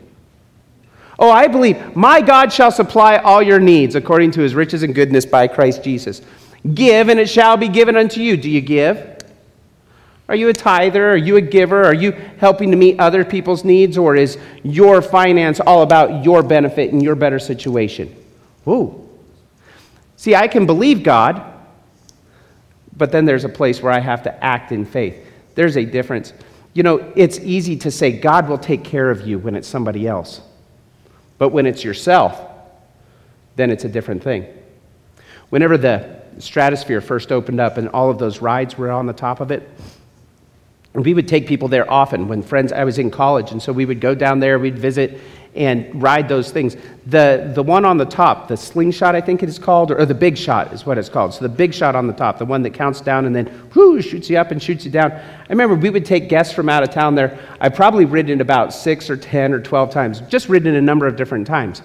[1.18, 4.94] Oh, I believe my God shall supply all your needs according to his riches and
[4.94, 6.22] goodness by Christ Jesus.
[6.74, 8.36] Give, and it shall be given unto you.
[8.36, 9.16] Do you give?
[10.28, 11.10] Are you a tither?
[11.10, 11.84] Are you a giver?
[11.84, 13.96] Are you helping to meet other people's needs?
[13.96, 18.14] Or is your finance all about your benefit and your better situation?
[18.64, 19.08] Whoa.
[20.16, 21.42] See, I can believe God,
[22.96, 25.24] but then there's a place where I have to act in faith.
[25.54, 26.32] There's a difference.
[26.74, 30.06] You know, it's easy to say God will take care of you when it's somebody
[30.06, 30.42] else.
[31.38, 32.40] But when it's yourself,
[33.56, 34.46] then it's a different thing.
[35.50, 39.40] Whenever the stratosphere first opened up and all of those rides were on the top
[39.40, 39.68] of it,
[40.94, 43.84] we would take people there often when friends, I was in college, and so we
[43.84, 45.20] would go down there, we'd visit
[45.58, 46.76] and ride those things.
[47.06, 50.06] The, the one on the top, the slingshot, I think it is called, or, or
[50.06, 51.34] the big shot is what it's called.
[51.34, 54.00] So the big shot on the top, the one that counts down and then whoo,
[54.00, 55.10] shoots you up and shoots you down.
[55.10, 57.38] I remember we would take guests from out of town there.
[57.60, 60.82] I've probably ridden it about six or 10 or 12 times, just ridden it a
[60.82, 61.80] number of different times.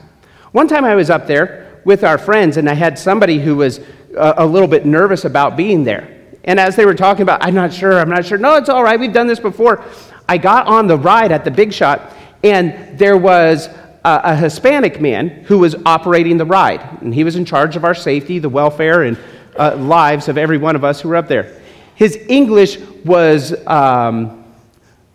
[0.52, 3.80] One time I was up there with our friends, and I had somebody who was
[4.16, 6.22] a, a little bit nervous about being there.
[6.44, 8.38] And as they were talking about, I'm not sure, I'm not sure.
[8.38, 9.84] No, it's all right, we've done this before.
[10.30, 13.68] I got on the ride at the big shot, and there was
[14.04, 16.82] a, a, Hispanic man who was operating the ride.
[17.02, 19.18] And he was in charge of our safety, the welfare, and
[19.58, 21.62] uh, lives of every one of us who were up there.
[21.96, 24.44] His English was um,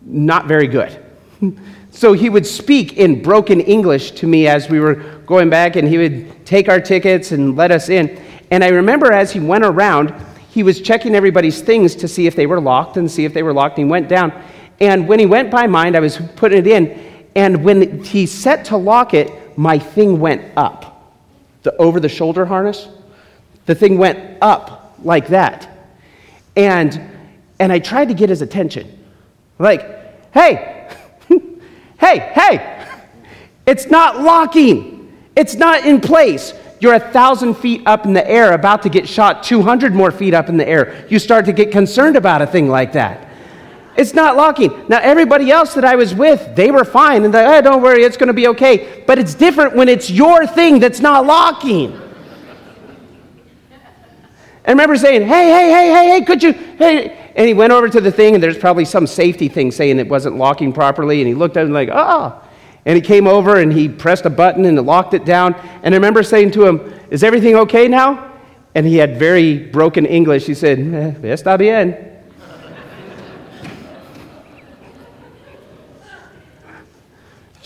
[0.01, 0.97] not very good.
[1.91, 5.87] so he would speak in broken English to me as we were going back, and
[5.87, 8.19] he would take our tickets and let us in.
[8.49, 10.15] And I remember as he went around,
[10.49, 13.43] he was checking everybody's things to see if they were locked and see if they
[13.43, 13.77] were locked.
[13.77, 14.33] And he went down.
[14.79, 17.08] And when he went by mine, I was putting it in.
[17.35, 21.13] And when he set to lock it, my thing went up.
[21.63, 22.87] The over the shoulder harness,
[23.65, 25.69] the thing went up like that.
[26.55, 26.99] And,
[27.59, 29.05] and I tried to get his attention.
[29.59, 30.89] Like, hey,
[31.99, 32.87] hey, hey,
[33.65, 36.53] it's not locking, it's not in place.
[36.79, 40.33] You're a thousand feet up in the air, about to get shot 200 more feet
[40.33, 41.05] up in the air.
[41.09, 43.28] You start to get concerned about a thing like that.
[43.99, 44.71] It's not locking.
[44.87, 47.25] Now, everybody else that I was with, they were fine.
[47.25, 49.03] And they, oh, don't worry, it's going to be okay.
[49.05, 51.91] But it's different when it's your thing that's not locking.
[54.63, 57.31] And I remember saying, hey, hey, hey, hey, hey, could you, hey.
[57.35, 60.07] And he went over to the thing, and there's probably some safety thing saying it
[60.07, 61.19] wasn't locking properly.
[61.19, 62.41] And he looked at it like, oh.
[62.85, 65.55] And he came over and he pressed a button and locked it down.
[65.83, 68.31] And I remember saying to him, is everything okay now?
[68.75, 70.45] And he had very broken English.
[70.45, 72.18] He said, eh, está bien.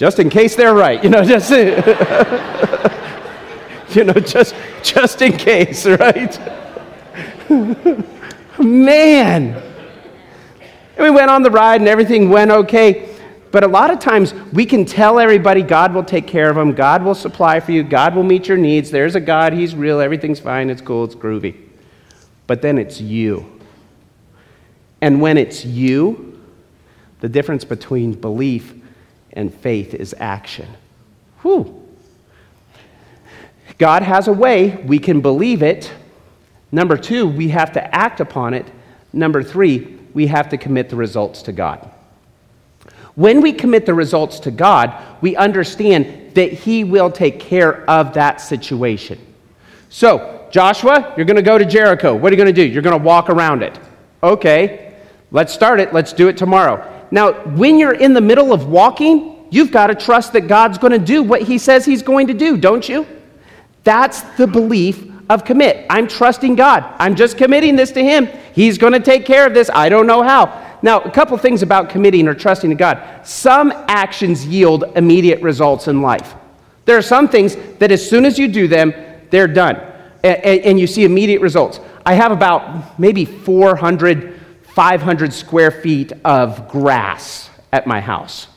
[0.03, 1.49] Just in case they're right, you know, just
[3.95, 6.37] you know, just just in case, right?
[8.59, 9.63] Man.
[10.97, 13.15] And we went on the ride and everything went okay.
[13.51, 16.73] But a lot of times we can tell everybody God will take care of them,
[16.73, 18.91] God will supply for you, God will meet your needs.
[18.91, 21.55] There's a God, He's real, everything's fine, it's cool, it's groovy.
[22.45, 23.61] But then it's you.
[24.99, 26.41] And when it's you,
[27.21, 28.82] the difference between belief
[29.33, 30.67] and faith is action.
[31.41, 31.81] Whew.
[33.77, 35.91] God has a way, we can believe it.
[36.71, 38.65] Number two, we have to act upon it.
[39.11, 41.89] Number three, we have to commit the results to God.
[43.15, 48.13] When we commit the results to God, we understand that He will take care of
[48.13, 49.19] that situation.
[49.89, 52.15] So, Joshua, you're going to go to Jericho.
[52.15, 52.67] What are you going to do?
[52.67, 53.79] You're going to walk around it.
[54.23, 54.95] Okay,
[55.31, 55.93] let's start it.
[55.93, 56.92] Let's do it tomorrow.
[57.13, 60.93] Now, when you're in the middle of walking, you've got to trust that God's going
[60.93, 63.05] to do what He says He's going to do, don't you?
[63.83, 65.85] That's the belief of commit.
[65.91, 66.83] I'm trusting God.
[66.97, 68.27] I'm just committing this to Him.
[68.55, 69.69] He's going to take care of this.
[69.71, 70.79] I don't know how.
[70.81, 73.27] Now, a couple things about committing or trusting to God.
[73.27, 76.33] Some actions yield immediate results in life.
[76.85, 78.91] There are some things that as soon as you do them,
[79.29, 79.75] they're done.
[80.23, 81.79] And, and you see immediate results.
[82.07, 84.32] I have about maybe 400
[84.73, 88.47] 500 square feet of grass at my house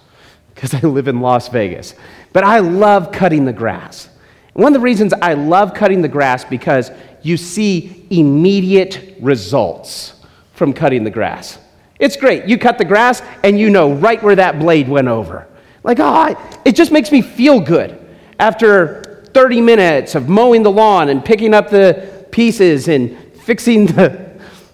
[0.55, 1.95] because I live in Las Vegas.
[2.33, 4.09] But I love cutting the grass.
[4.55, 10.15] One of the reasons I love cutting the grass because you see immediate results
[10.55, 11.59] from cutting the grass.
[11.99, 12.47] It's great.
[12.47, 15.47] You cut the grass and you know right where that blade went over.
[15.85, 18.03] Like, oh, it just makes me feel good.
[18.39, 24.26] After 30 minutes of mowing the lawn and picking up the pieces and fixing the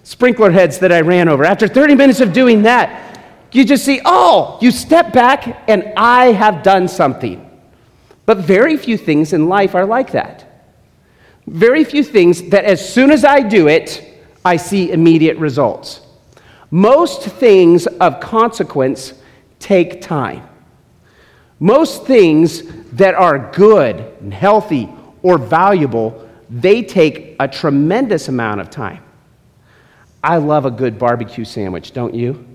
[0.03, 1.43] sprinkler heads that I ran over.
[1.43, 3.19] After 30 minutes of doing that,
[3.51, 7.49] you just see, oh, you step back and I have done something.
[8.25, 10.49] But very few things in life are like that.
[11.45, 16.01] Very few things that as soon as I do it, I see immediate results.
[16.71, 19.13] Most things of consequence
[19.59, 20.47] take time.
[21.59, 22.63] Most things
[22.93, 24.89] that are good and healthy
[25.21, 29.03] or valuable, they take a tremendous amount of time.
[30.23, 32.47] I love a good barbecue sandwich, don't you?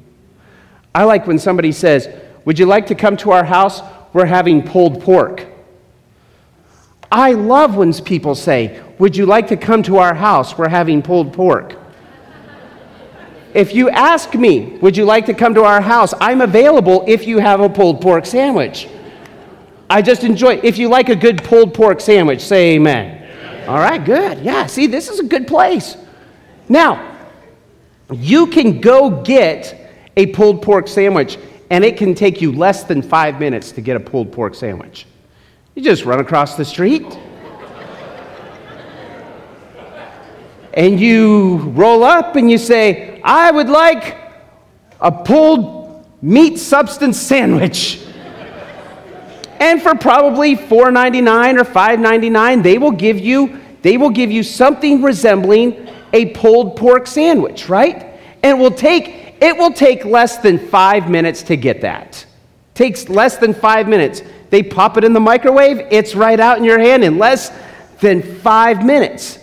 [0.94, 2.08] I like when somebody says,
[2.46, 3.82] Would you like to come to our house?
[4.12, 5.46] We're having pulled pork.
[7.12, 10.56] I love when people say, Would you like to come to our house?
[10.56, 11.76] We're having pulled pork.
[13.52, 16.14] If you ask me, Would you like to come to our house?
[16.20, 18.88] I'm available if you have a pulled pork sandwich.
[19.90, 23.22] I just enjoy If you like a good pulled pork sandwich, say amen.
[23.22, 23.68] amen.
[23.68, 24.38] All right, good.
[24.38, 25.98] Yeah, see, this is a good place.
[26.68, 27.07] Now,
[28.12, 31.38] you can go get a pulled pork sandwich,
[31.70, 35.06] and it can take you less than five minutes to get a pulled pork sandwich.
[35.74, 37.04] You just run across the street.
[40.74, 44.16] and you roll up and you say, I would like
[45.00, 48.00] a pulled meat substance sandwich.
[49.60, 55.02] and for probably $4.99 or $5.99, they will give you they will give you something
[55.02, 58.02] resembling a pulled pork sandwich, right?
[58.42, 62.26] And it will take it will take less than 5 minutes to get that.
[62.74, 64.22] Takes less than 5 minutes.
[64.50, 67.52] They pop it in the microwave, it's right out in your hand in less
[68.00, 69.38] than 5 minutes.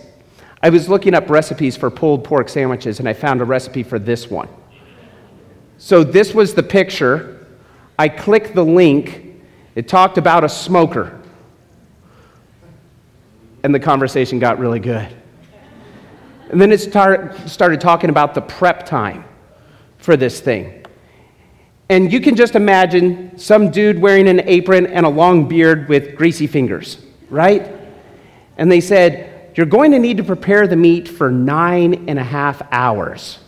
[0.61, 3.99] I was looking up recipes for pulled pork sandwiches and I found a recipe for
[3.99, 4.49] this one.
[5.77, 7.45] So this was the picture.
[7.99, 9.43] I clicked the link.
[9.75, 11.21] It talked about a smoker.
[13.63, 15.15] And the conversation got really good.
[16.49, 19.25] And then it start, started talking about the prep time
[19.97, 20.85] for this thing.
[21.89, 26.15] And you can just imagine some dude wearing an apron and a long beard with
[26.15, 27.71] greasy fingers, right?
[28.57, 32.23] And they said, you're going to need to prepare the meat for nine and a
[32.23, 33.39] half hours.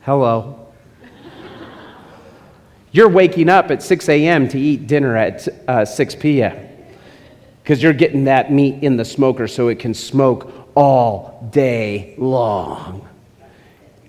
[0.00, 0.68] Hello.
[2.92, 4.48] You're waking up at 6 a.m.
[4.48, 6.68] to eat dinner at uh, 6 p.m.
[7.62, 13.08] because you're getting that meat in the smoker so it can smoke all day long.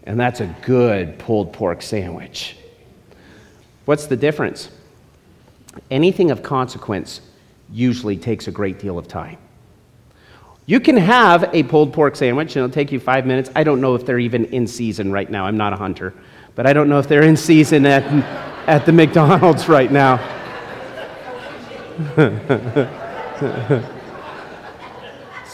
[0.04, 2.58] And that's a good pulled pork sandwich.
[3.86, 4.70] What's the difference?
[5.92, 7.22] Anything of consequence
[7.72, 9.38] usually takes a great deal of time.
[10.68, 13.52] You can have a pulled pork sandwich, and it'll take you five minutes.
[13.56, 15.46] I don't know if they're even in season right now.
[15.46, 16.14] I'm not a hunter,
[16.56, 18.04] but I don't know if they're in season at,
[18.68, 20.18] at the McDonald's right now.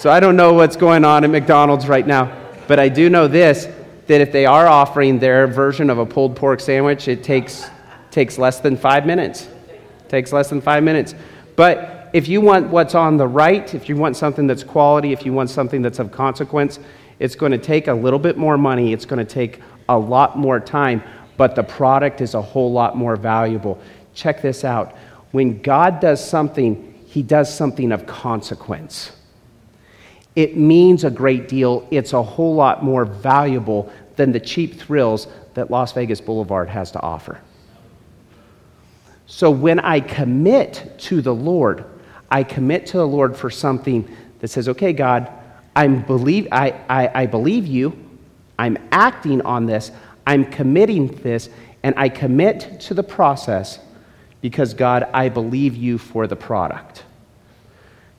[0.01, 2.35] so I don't know what's going on at McDonald's right now,
[2.67, 3.67] but I do know this
[4.07, 7.69] that if they are offering their version of a pulled pork sandwich, it takes,
[8.09, 9.47] takes less than five minutes.
[9.69, 11.13] It takes less than five minutes.
[11.55, 15.23] But if you want what's on the right, if you want something that's quality, if
[15.23, 16.79] you want something that's of consequence,
[17.19, 18.93] it's going to take a little bit more money.
[18.93, 21.03] It's going to take a lot more time,
[21.37, 23.79] but the product is a whole lot more valuable.
[24.15, 24.97] Check this out.
[25.29, 29.11] When God does something, he does something of consequence.
[30.35, 31.87] It means a great deal.
[31.91, 36.91] It's a whole lot more valuable than the cheap thrills that Las Vegas Boulevard has
[36.91, 37.41] to offer.
[39.25, 41.85] So when I commit to the Lord,
[42.29, 45.31] I commit to the Lord for something that says, okay, God,
[45.75, 47.97] I'm believe, I, I, I believe you,
[48.59, 49.91] I'm acting on this,
[50.27, 51.49] I'm committing this,
[51.83, 53.79] and I commit to the process
[54.41, 57.03] because, God, I believe you for the product.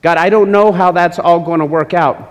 [0.03, 2.29] God, I don't know how that's all going to work out,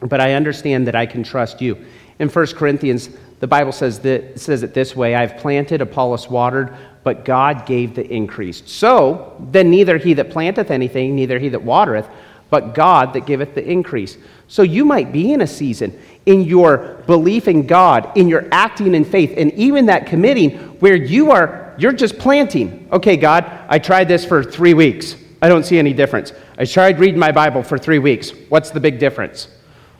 [0.00, 1.82] but I understand that I can trust you.
[2.18, 3.08] In 1 Corinthians,
[3.40, 7.94] the Bible says, that, says it this way I've planted, Apollos watered, but God gave
[7.94, 8.62] the increase.
[8.66, 12.06] So then neither he that planteth anything, neither he that watereth,
[12.50, 14.18] but God that giveth the increase.
[14.46, 18.94] So you might be in a season in your belief in God, in your acting
[18.94, 22.86] in faith, and even that committing where you are, you're just planting.
[22.92, 25.16] Okay, God, I tried this for three weeks.
[25.44, 26.32] I don't see any difference.
[26.56, 28.30] I tried reading my Bible for three weeks.
[28.48, 29.48] What's the big difference?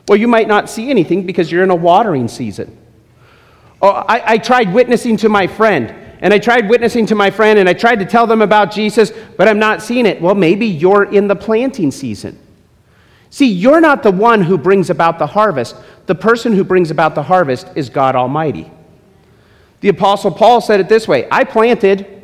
[0.07, 2.75] Well, you might not see anything because you're in a watering season.
[3.79, 7.59] Oh, I, I tried witnessing to my friend and I tried witnessing to my friend
[7.59, 10.19] and I tried to tell them about Jesus, but I'm not seeing it.
[10.19, 12.39] Well, maybe you're in the planting season.
[13.29, 15.75] See, you're not the one who brings about the harvest.
[16.07, 18.71] The person who brings about the harvest is God Almighty.
[19.81, 22.14] The Apostle Paul said it this way I planted,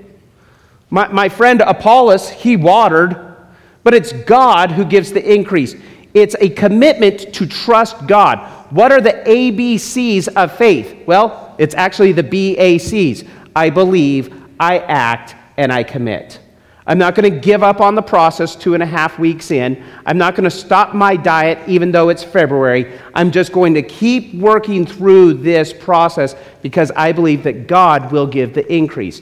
[0.92, 3.36] my, my friend Apollos, he watered,
[3.84, 5.76] but it's God who gives the increase.
[6.14, 8.39] It's a commitment to trust God.
[8.72, 11.08] What are the ABCs of faith?
[11.08, 13.28] Well, it's actually the BACs.
[13.56, 16.39] I believe, I act, and I commit.
[16.86, 19.82] I'm not going to give up on the process two and a half weeks in.
[20.06, 23.00] I'm not going to stop my diet even though it's February.
[23.14, 28.28] I'm just going to keep working through this process because I believe that God will
[28.28, 29.22] give the increase.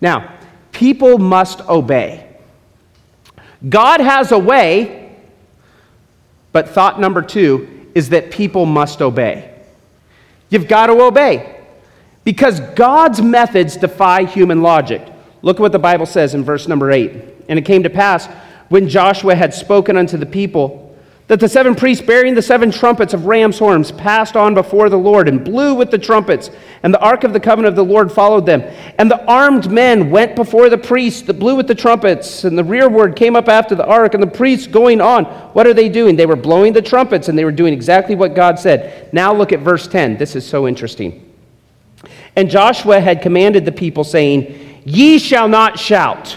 [0.00, 0.39] Now,
[0.80, 2.26] people must obey.
[3.68, 5.14] God has a way,
[6.52, 9.54] but thought number two is that people must obey.
[10.48, 11.60] You've got to obey.
[12.24, 15.06] Because God's methods defy human logic.
[15.42, 17.12] Look at what the Bible says in verse number 8.
[17.50, 18.26] And it came to pass,
[18.70, 20.89] when Joshua had spoken unto the people,
[21.30, 24.98] that the seven priests bearing the seven trumpets of ram's horns passed on before the
[24.98, 26.50] Lord and blew with the trumpets,
[26.82, 28.62] and the ark of the covenant of the Lord followed them.
[28.98, 32.64] And the armed men went before the priests that blew with the trumpets, and the
[32.64, 35.24] rearward came up after the ark, and the priests going on.
[35.52, 36.16] What are they doing?
[36.16, 39.08] They were blowing the trumpets, and they were doing exactly what God said.
[39.12, 40.16] Now look at verse 10.
[40.16, 41.32] This is so interesting.
[42.34, 46.36] And Joshua had commanded the people, saying, Ye shall not shout,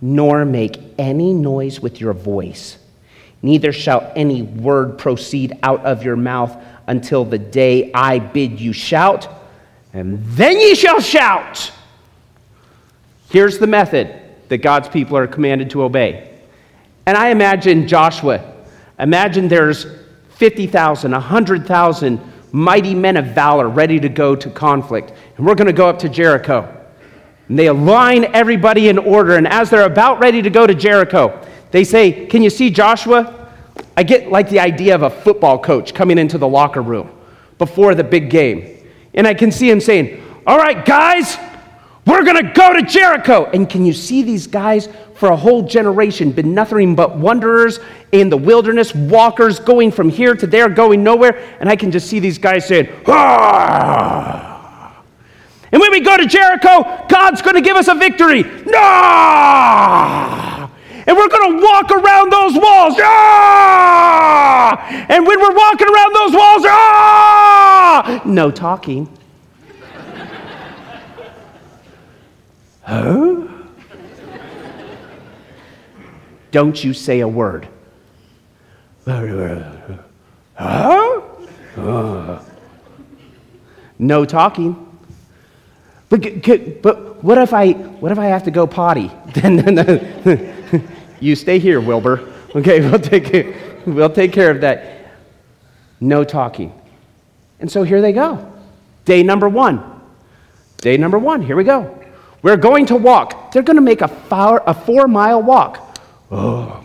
[0.00, 2.78] nor make any noise with your voice
[3.42, 8.72] Neither shall any word proceed out of your mouth until the day I bid you
[8.72, 9.28] shout,
[9.92, 11.72] and then ye shall shout.
[13.30, 14.14] Here's the method
[14.48, 16.38] that God's people are commanded to obey.
[17.06, 18.44] And I imagine Joshua,
[18.98, 19.86] imagine there's
[20.36, 22.20] 50,000, 100,000
[22.52, 25.12] mighty men of valor ready to go to conflict.
[25.36, 26.76] And we're going to go up to Jericho.
[27.48, 29.36] And they align everybody in order.
[29.36, 31.40] And as they're about ready to go to Jericho,
[31.70, 33.36] they say, Can you see Joshua?
[33.96, 37.10] I get like the idea of a football coach coming into the locker room
[37.58, 38.88] before the big game.
[39.14, 41.36] And I can see him saying, All right, guys,
[42.06, 43.44] we're going to go to Jericho.
[43.46, 47.78] And can you see these guys for a whole generation been nothing but wanderers
[48.10, 51.38] in the wilderness, walkers going from here to there, going nowhere?
[51.60, 54.40] And I can just see these guys saying, ah!
[55.72, 58.42] And when we go to Jericho, God's going to give us a victory.
[58.66, 60.59] No!
[61.06, 62.94] And we're going to walk around those walls.
[62.98, 64.86] Ah!
[65.08, 68.22] And when we're walking around those walls, ah!
[68.24, 69.08] no talking.
[72.82, 73.46] huh?
[76.50, 77.68] Don't you say a word.
[80.56, 81.20] Huh?
[83.98, 84.86] No talking.
[86.08, 86.42] But,
[86.82, 89.12] but what if I what if I have to go potty?
[89.34, 90.59] Then
[91.20, 92.32] you stay here, Wilbur.
[92.54, 93.54] Okay, we'll take,
[93.86, 95.12] we'll take care of that.
[96.00, 96.72] No talking.
[97.60, 98.50] And so here they go.
[99.04, 100.00] Day number one.
[100.78, 101.42] Day number one.
[101.42, 101.96] Here we go.
[102.42, 103.52] We're going to walk.
[103.52, 105.98] They're going to make a four, a four mile walk.
[106.30, 106.84] Oh.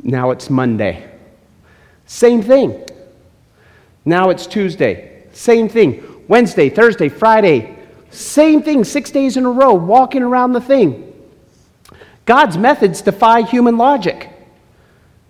[0.00, 1.10] Now it's Monday.
[2.06, 2.86] Same thing.
[4.08, 5.22] Now it's Tuesday.
[5.32, 6.24] Same thing.
[6.28, 7.76] Wednesday, Thursday, Friday.
[8.08, 11.12] Same thing, six days in a row, walking around the thing.
[12.24, 14.30] God's methods defy human logic.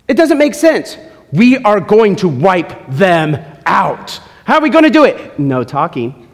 [0.07, 0.97] It doesn't make sense.
[1.33, 4.21] We are going to wipe them out.
[4.45, 5.37] How are we going to do it?
[5.37, 6.29] No talking.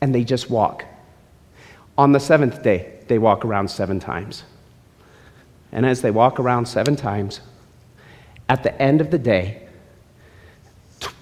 [0.00, 0.84] And they just walk.
[1.98, 4.44] On the seventh day, they walk around seven times.
[5.72, 7.40] And as they walk around seven times,
[8.48, 9.66] at the end of the day,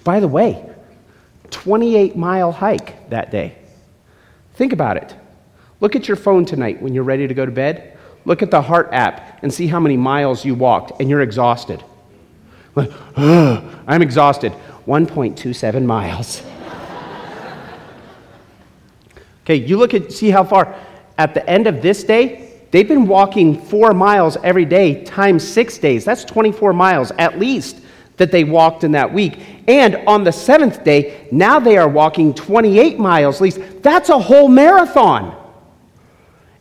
[0.03, 0.69] by the way,
[1.49, 3.55] 28 mile hike that day.
[4.55, 5.15] Think about it.
[5.79, 7.97] Look at your phone tonight when you're ready to go to bed.
[8.25, 11.83] Look at the heart app and see how many miles you walked, and you're exhausted.
[12.75, 14.53] I'm exhausted.
[14.87, 16.41] 1.27 miles.
[19.43, 20.75] okay, you look at, see how far.
[21.17, 22.44] At the end of this day,
[22.75, 26.03] They've been walking four miles every day times six days.
[26.03, 27.79] That's 24 miles at least
[28.17, 29.39] that they walked in that week.
[29.65, 33.61] And on the seventh day, now they are walking 28 miles at least.
[33.81, 35.41] That's a whole marathon.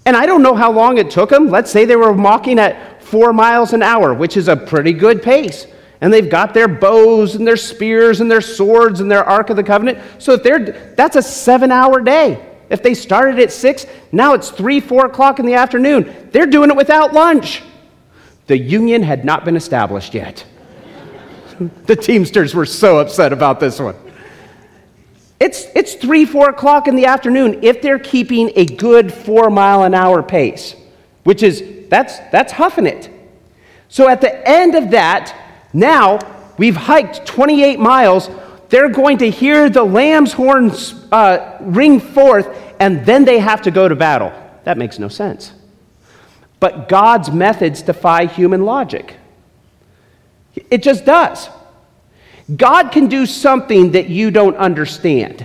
[0.07, 1.49] And I don't know how long it took them.
[1.49, 5.21] Let's say they were walking at four miles an hour, which is a pretty good
[5.21, 5.67] pace.
[6.01, 9.57] And they've got their bows and their spears and their swords and their Ark of
[9.57, 9.99] the Covenant.
[10.19, 12.54] So they're, that's a seven hour day.
[12.75, 16.13] If they started at 6, now it's 3, 4 o'clock in the afternoon.
[16.33, 17.63] They're doing it without lunch.
[18.49, 20.45] The union had not been established yet.
[21.87, 23.95] the Teamsters were so upset about this one.
[25.39, 29.85] It's, it's 3, 4 o'clock in the afternoon if they're keeping a good 4 mile
[29.85, 30.75] an hour pace,
[31.23, 33.09] which is, that's, that's huffing it.
[33.87, 35.33] So at the end of that,
[35.73, 36.19] now
[36.59, 38.29] we've hiked 28 miles
[38.75, 42.49] they're going to hear the lamb's horns uh, ring forth,
[42.79, 44.33] and then they have to go to battle.
[44.65, 45.53] That makes no sense.
[46.61, 49.17] But God's methods defy human logic.
[50.71, 51.51] It just does.
[52.55, 55.45] God can do something that you don't understand.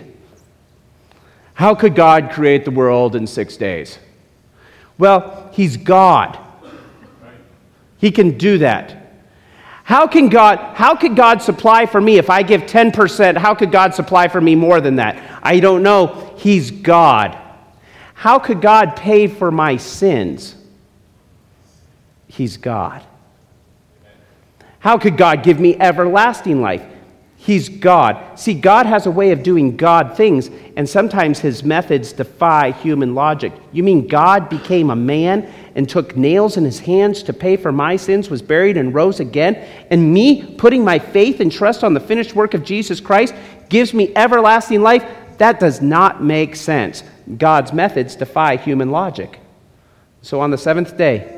[1.54, 4.00] How could God create the world in six days?
[4.98, 6.38] Well, He's God.
[7.98, 8.99] He can do that.
[9.90, 13.36] How can God, how could God supply for me if I give 10%?
[13.36, 15.40] How could God supply for me more than that?
[15.42, 16.32] I don't know.
[16.38, 17.36] He's God.
[18.14, 20.54] How could God pay for my sins?
[22.28, 23.02] He's God.
[24.78, 26.86] How could God give me everlasting life?
[27.38, 28.38] He's God.
[28.38, 33.16] See, God has a way of doing God things, and sometimes his methods defy human
[33.16, 33.54] logic.
[33.72, 37.72] You mean God became a man and took nails in his hands to pay for
[37.72, 39.56] my sins, was buried, and rose again?
[39.90, 43.34] And me putting my faith and trust on the finished work of Jesus Christ
[43.70, 45.10] gives me everlasting life?
[45.38, 47.02] That does not make sense.
[47.38, 49.40] God's methods defy human logic.
[50.22, 51.38] So on the seventh day,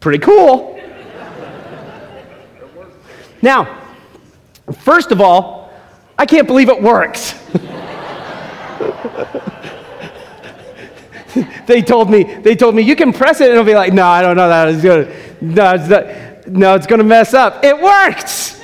[0.00, 0.71] Pretty cool.
[3.42, 3.82] Now,
[4.78, 5.70] first of all,
[6.16, 7.34] I can't believe it works.
[11.66, 14.06] they told me, they told me, you can press it and it'll be like, no,
[14.06, 14.68] I don't know that.
[14.68, 16.06] It's gonna, no, it's not,
[16.46, 17.64] no, it's gonna mess up.
[17.64, 18.60] It works.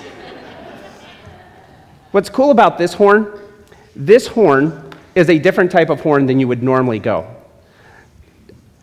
[2.13, 3.39] What's cool about this horn,
[3.97, 7.35] this horn is a different type of horn than you would normally go.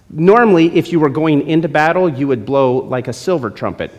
[0.10, 3.92] Normally, if you were going into battle, you would blow like a silver trumpet.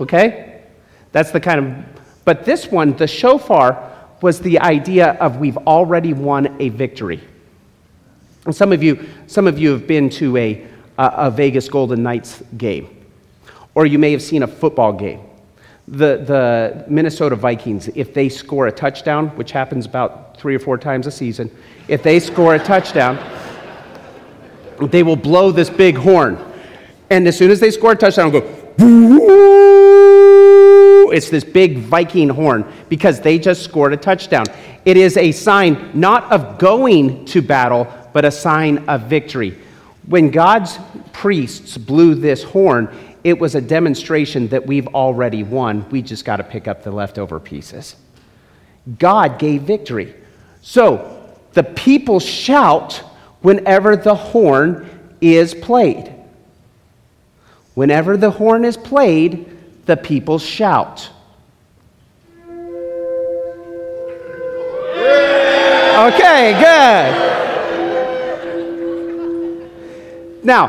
[0.00, 0.62] Okay?
[1.12, 1.84] That's the kind of.
[2.24, 3.90] But this one, the shofar,
[4.22, 7.20] was the idea of we've already won a victory.
[8.46, 10.66] And some of you, some of you have been to a,
[10.98, 13.04] a Vegas Golden Knights game,
[13.74, 15.20] or you may have seen a football game.
[15.88, 20.78] The, the Minnesota Vikings, if they score a touchdown, which happens about three or four
[20.78, 21.50] times a season,
[21.88, 23.18] if they score a touchdown,
[24.80, 26.38] they will blow this big horn.
[27.12, 28.38] And as soon as they score a touchdown, go,
[31.12, 34.46] it's this big Viking horn because they just scored a touchdown.
[34.86, 39.58] It is a sign not of going to battle, but a sign of victory.
[40.06, 40.78] When God's
[41.12, 42.88] priests blew this horn,
[43.24, 45.86] it was a demonstration that we've already won.
[45.90, 47.94] We just got to pick up the leftover pieces.
[48.98, 50.14] God gave victory.
[50.62, 53.02] So the people shout
[53.42, 54.88] whenever the horn
[55.20, 56.11] is played.
[57.74, 59.46] Whenever the horn is played,
[59.86, 61.10] the people shout.
[66.02, 67.30] Okay, good.
[70.44, 70.66] Now,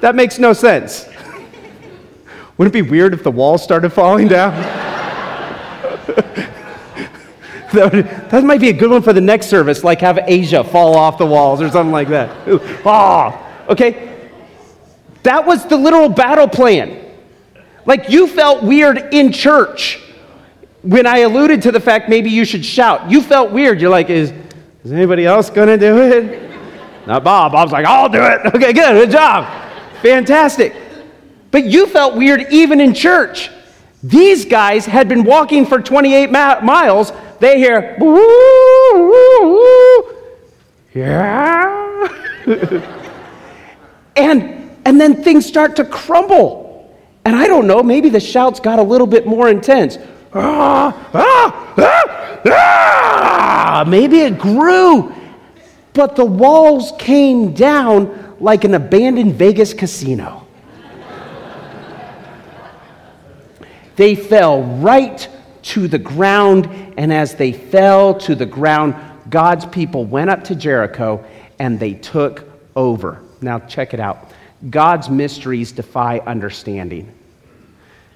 [0.00, 1.06] that makes no sense.
[2.56, 4.52] Wouldn't it be weird if the walls started falling down?
[7.72, 10.94] that, that might be a good one for the next service, like have Asia fall
[10.94, 12.30] off the walls or something like that.
[12.86, 14.13] Ah, oh, okay.
[15.24, 17.00] That was the literal battle plan.
[17.84, 20.00] Like you felt weird in church
[20.82, 23.10] when I alluded to the fact maybe you should shout.
[23.10, 23.80] You felt weird.
[23.80, 24.32] You're like, is,
[24.84, 26.50] is anybody else going to do it?
[27.06, 27.52] Not Bob.
[27.52, 28.54] Bob's like, I'll do it.
[28.54, 28.92] Okay, good.
[28.92, 29.46] Good job.
[30.00, 30.74] Fantastic.
[31.50, 33.50] But you felt weird even in church.
[34.02, 38.14] These guys had been walking for 28 ma- miles they hear, "Woo!"
[40.94, 42.08] yeah.
[44.16, 46.62] and, and then things start to crumble.
[47.24, 49.98] And I don't know, maybe the shouts got a little bit more intense.
[50.34, 53.84] Ah, ah, ah, ah.
[53.86, 55.12] Maybe it grew.
[55.94, 60.46] But the walls came down like an abandoned Vegas casino.
[63.96, 65.28] they fell right
[65.62, 66.68] to the ground,
[66.98, 68.94] and as they fell to the ground,
[69.30, 71.24] God's people went up to Jericho
[71.58, 72.44] and they took
[72.76, 73.22] over.
[73.40, 74.32] Now, check it out.
[74.70, 77.12] God's mysteries defy understanding.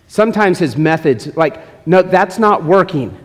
[0.09, 3.17] Sometimes his methods, like, no, that's not working.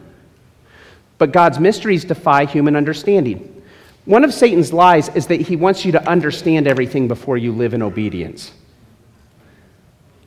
[1.18, 3.62] But God's mysteries defy human understanding.
[4.06, 7.74] One of Satan's lies is that he wants you to understand everything before you live
[7.74, 8.52] in obedience.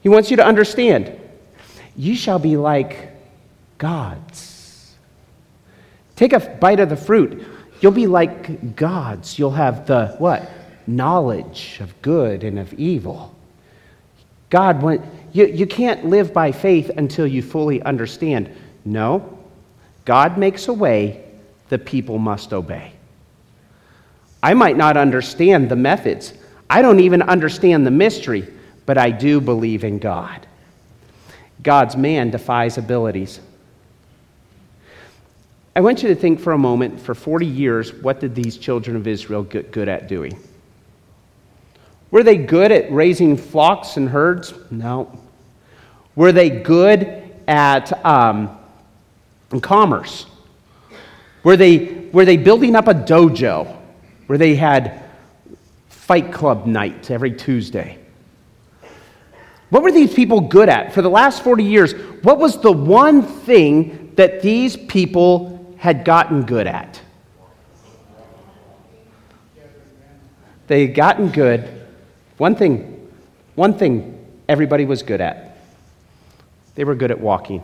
[0.00, 1.20] He wants you to understand.
[1.96, 3.10] You shall be like
[3.76, 4.94] gods.
[6.14, 7.44] Take a bite of the fruit.
[7.80, 9.38] You'll be like gods.
[9.38, 10.48] You'll have the what?
[10.86, 13.34] Knowledge of good and of evil.
[14.50, 18.50] God, when, you, you can't live by faith until you fully understand.
[18.84, 19.38] No,
[20.04, 21.24] God makes a way,
[21.68, 22.92] the people must obey.
[24.42, 26.32] I might not understand the methods,
[26.70, 28.46] I don't even understand the mystery,
[28.86, 30.46] but I do believe in God.
[31.62, 33.40] God's man defies abilities.
[35.74, 38.96] I want you to think for a moment for 40 years, what did these children
[38.96, 40.38] of Israel get good at doing?
[42.16, 44.54] Were they good at raising flocks and herds?
[44.70, 45.20] No.
[46.14, 48.56] Were they good at um,
[49.60, 50.24] commerce?
[51.42, 53.66] Were they, were they building up a dojo
[54.28, 55.04] where they had
[55.90, 57.98] fight club night every Tuesday?
[59.68, 60.94] What were these people good at?
[60.94, 61.92] For the last 40 years,
[62.22, 66.98] what was the one thing that these people had gotten good at.
[70.66, 71.75] They had gotten good.
[72.38, 73.10] One thing,
[73.54, 74.18] one thing
[74.48, 75.56] everybody was good at.
[76.74, 77.62] They were good at walking.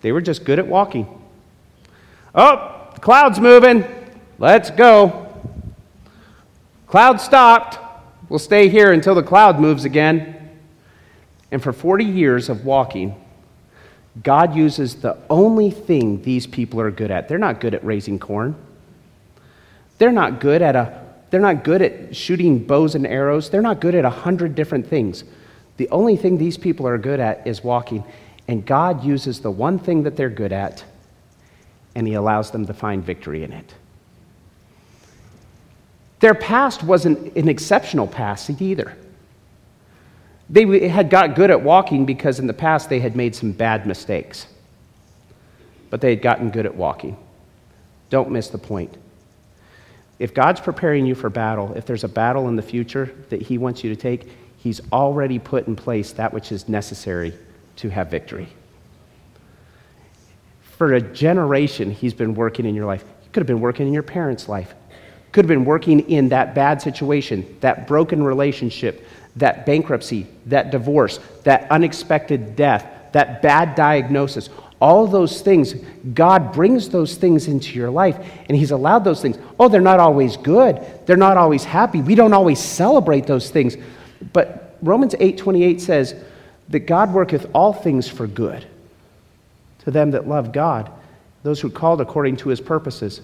[0.00, 1.06] They were just good at walking.
[2.34, 3.84] Oh, the cloud's moving.
[4.38, 5.26] Let's go.
[6.86, 7.78] Cloud stopped.
[8.28, 10.50] We'll stay here until the cloud moves again.
[11.50, 13.14] And for 40 years of walking,
[14.22, 17.28] God uses the only thing these people are good at.
[17.28, 18.56] They're not good at raising corn.
[19.98, 20.99] They're not good at a
[21.30, 23.50] they're not good at shooting bows and arrows.
[23.50, 25.24] They're not good at a hundred different things.
[25.76, 28.04] The only thing these people are good at is walking.
[28.48, 30.84] And God uses the one thing that they're good at,
[31.94, 33.74] and He allows them to find victory in it.
[36.18, 38.96] Their past wasn't an exceptional past either.
[40.50, 43.86] They had got good at walking because in the past they had made some bad
[43.86, 44.46] mistakes.
[45.88, 47.16] But they had gotten good at walking.
[48.10, 48.96] Don't miss the point.
[50.20, 53.56] If God's preparing you for battle, if there's a battle in the future that He
[53.56, 57.32] wants you to take, He's already put in place that which is necessary
[57.76, 58.48] to have victory.
[60.60, 63.02] For a generation, He's been working in your life.
[63.22, 64.74] He could have been working in your parents' life,
[65.32, 69.06] could have been working in that bad situation, that broken relationship,
[69.36, 74.50] that bankruptcy, that divorce, that unexpected death, that bad diagnosis.
[74.80, 75.74] All those things,
[76.14, 78.16] God brings those things into your life,
[78.48, 79.38] and He's allowed those things.
[79.58, 80.84] Oh, they're not always good.
[81.06, 82.00] They're not always happy.
[82.00, 83.76] We don't always celebrate those things.
[84.32, 86.14] But Romans 8:28 says
[86.70, 88.66] that God worketh all things for good
[89.80, 90.90] to them that love God,
[91.42, 93.20] those who are called according to His purposes.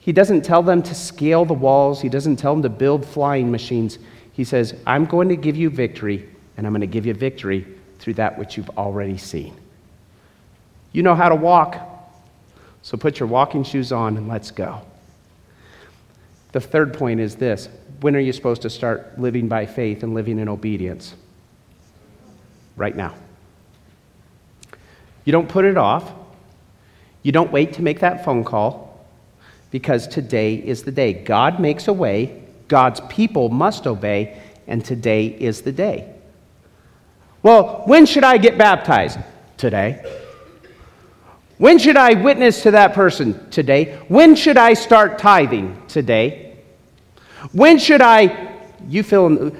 [0.00, 2.00] He doesn't tell them to scale the walls.
[2.00, 3.98] He doesn't tell them to build flying machines.
[4.32, 7.66] He says, I'm going to give you victory, and I'm going to give you victory
[7.98, 9.54] through that which you've already seen.
[10.92, 11.76] You know how to walk,
[12.82, 14.80] so put your walking shoes on and let's go.
[16.52, 17.68] The third point is this
[18.00, 21.14] when are you supposed to start living by faith and living in obedience?
[22.76, 23.14] Right now.
[25.24, 26.12] You don't put it off.
[27.22, 29.04] You don't wait to make that phone call
[29.70, 31.12] because today is the day.
[31.12, 36.14] God makes a way, God's people must obey, and today is the day.
[37.42, 39.18] Well, when should I get baptized?
[39.56, 40.02] Today.
[41.58, 43.50] When should I witness to that person?
[43.50, 43.98] Today.
[44.06, 45.82] When should I start tithing?
[45.88, 46.56] Today.
[47.52, 48.56] When should I,
[48.86, 49.52] you fill,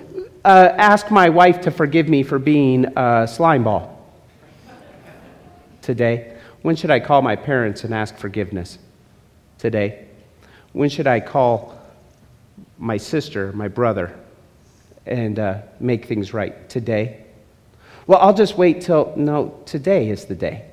[0.44, 4.00] uh, ask my wife to forgive me for being a slime ball?
[5.82, 6.36] Today.
[6.62, 8.78] When should I call my parents and ask forgiveness?
[9.58, 10.06] Today.
[10.72, 11.76] When should I call
[12.78, 14.16] my sister, my brother,
[15.04, 16.68] and uh, make things right?
[16.68, 17.24] Today.
[18.06, 20.67] Well, I'll just wait till, no, today is the day.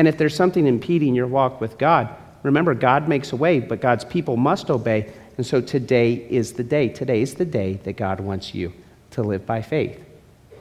[0.00, 2.08] And if there's something impeding your walk with God,
[2.42, 5.12] remember, God makes a way, but God's people must obey.
[5.36, 6.88] And so today is the day.
[6.88, 8.72] Today is the day that God wants you
[9.10, 10.02] to live by faith.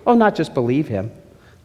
[0.05, 1.09] Oh, not just believe Him,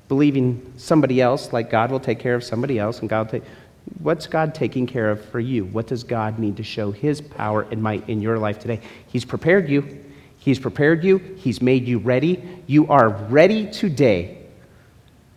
[0.06, 3.50] believing somebody else, like God will take care of somebody else, and God will take.
[3.98, 5.64] What's God taking care of for you?
[5.64, 8.78] What does God need to show His power and might in your life today?
[9.08, 10.04] He's prepared you.
[10.38, 11.18] He's prepared you.
[11.18, 12.40] He's made you ready.
[12.68, 14.46] You are ready today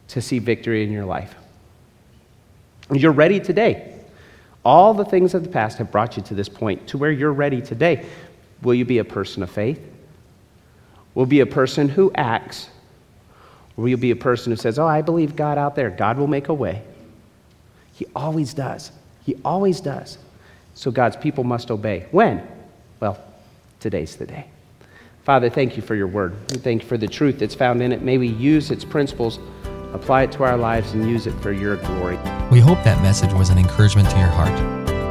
[0.09, 1.33] to see victory in your life.
[2.91, 3.93] You're ready today.
[4.63, 7.33] All the things of the past have brought you to this point, to where you're
[7.33, 8.05] ready today.
[8.61, 9.79] Will you be a person of faith?
[11.13, 12.69] Will be a person who acts?
[13.75, 15.89] Or will you be a person who says, Oh, I believe God out there.
[15.89, 16.83] God will make a way.
[17.93, 18.91] He always does.
[19.25, 20.17] He always does.
[20.73, 22.05] So God's people must obey.
[22.11, 22.47] When?
[22.99, 23.19] Well,
[23.79, 24.47] today's the day.
[25.23, 26.35] Father, thank you for your word.
[26.47, 28.01] thank you for the truth that's found in it.
[28.01, 29.39] May we use its principles
[29.97, 32.17] apply it to our lives, and use it for your glory.
[32.51, 34.53] We hope that message was an encouragement to your heart.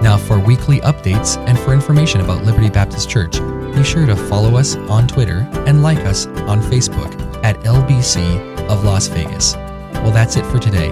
[0.02, 3.40] Now, for weekly updates and for information about Liberty Baptist Church,
[3.74, 7.12] be sure to follow us on Twitter and like us on Facebook
[7.44, 9.54] at LBC of Las Vegas.
[9.54, 10.90] Well, that's it for today.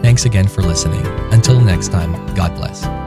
[0.00, 1.04] Thanks again for listening.
[1.32, 3.03] Until next time, God bless.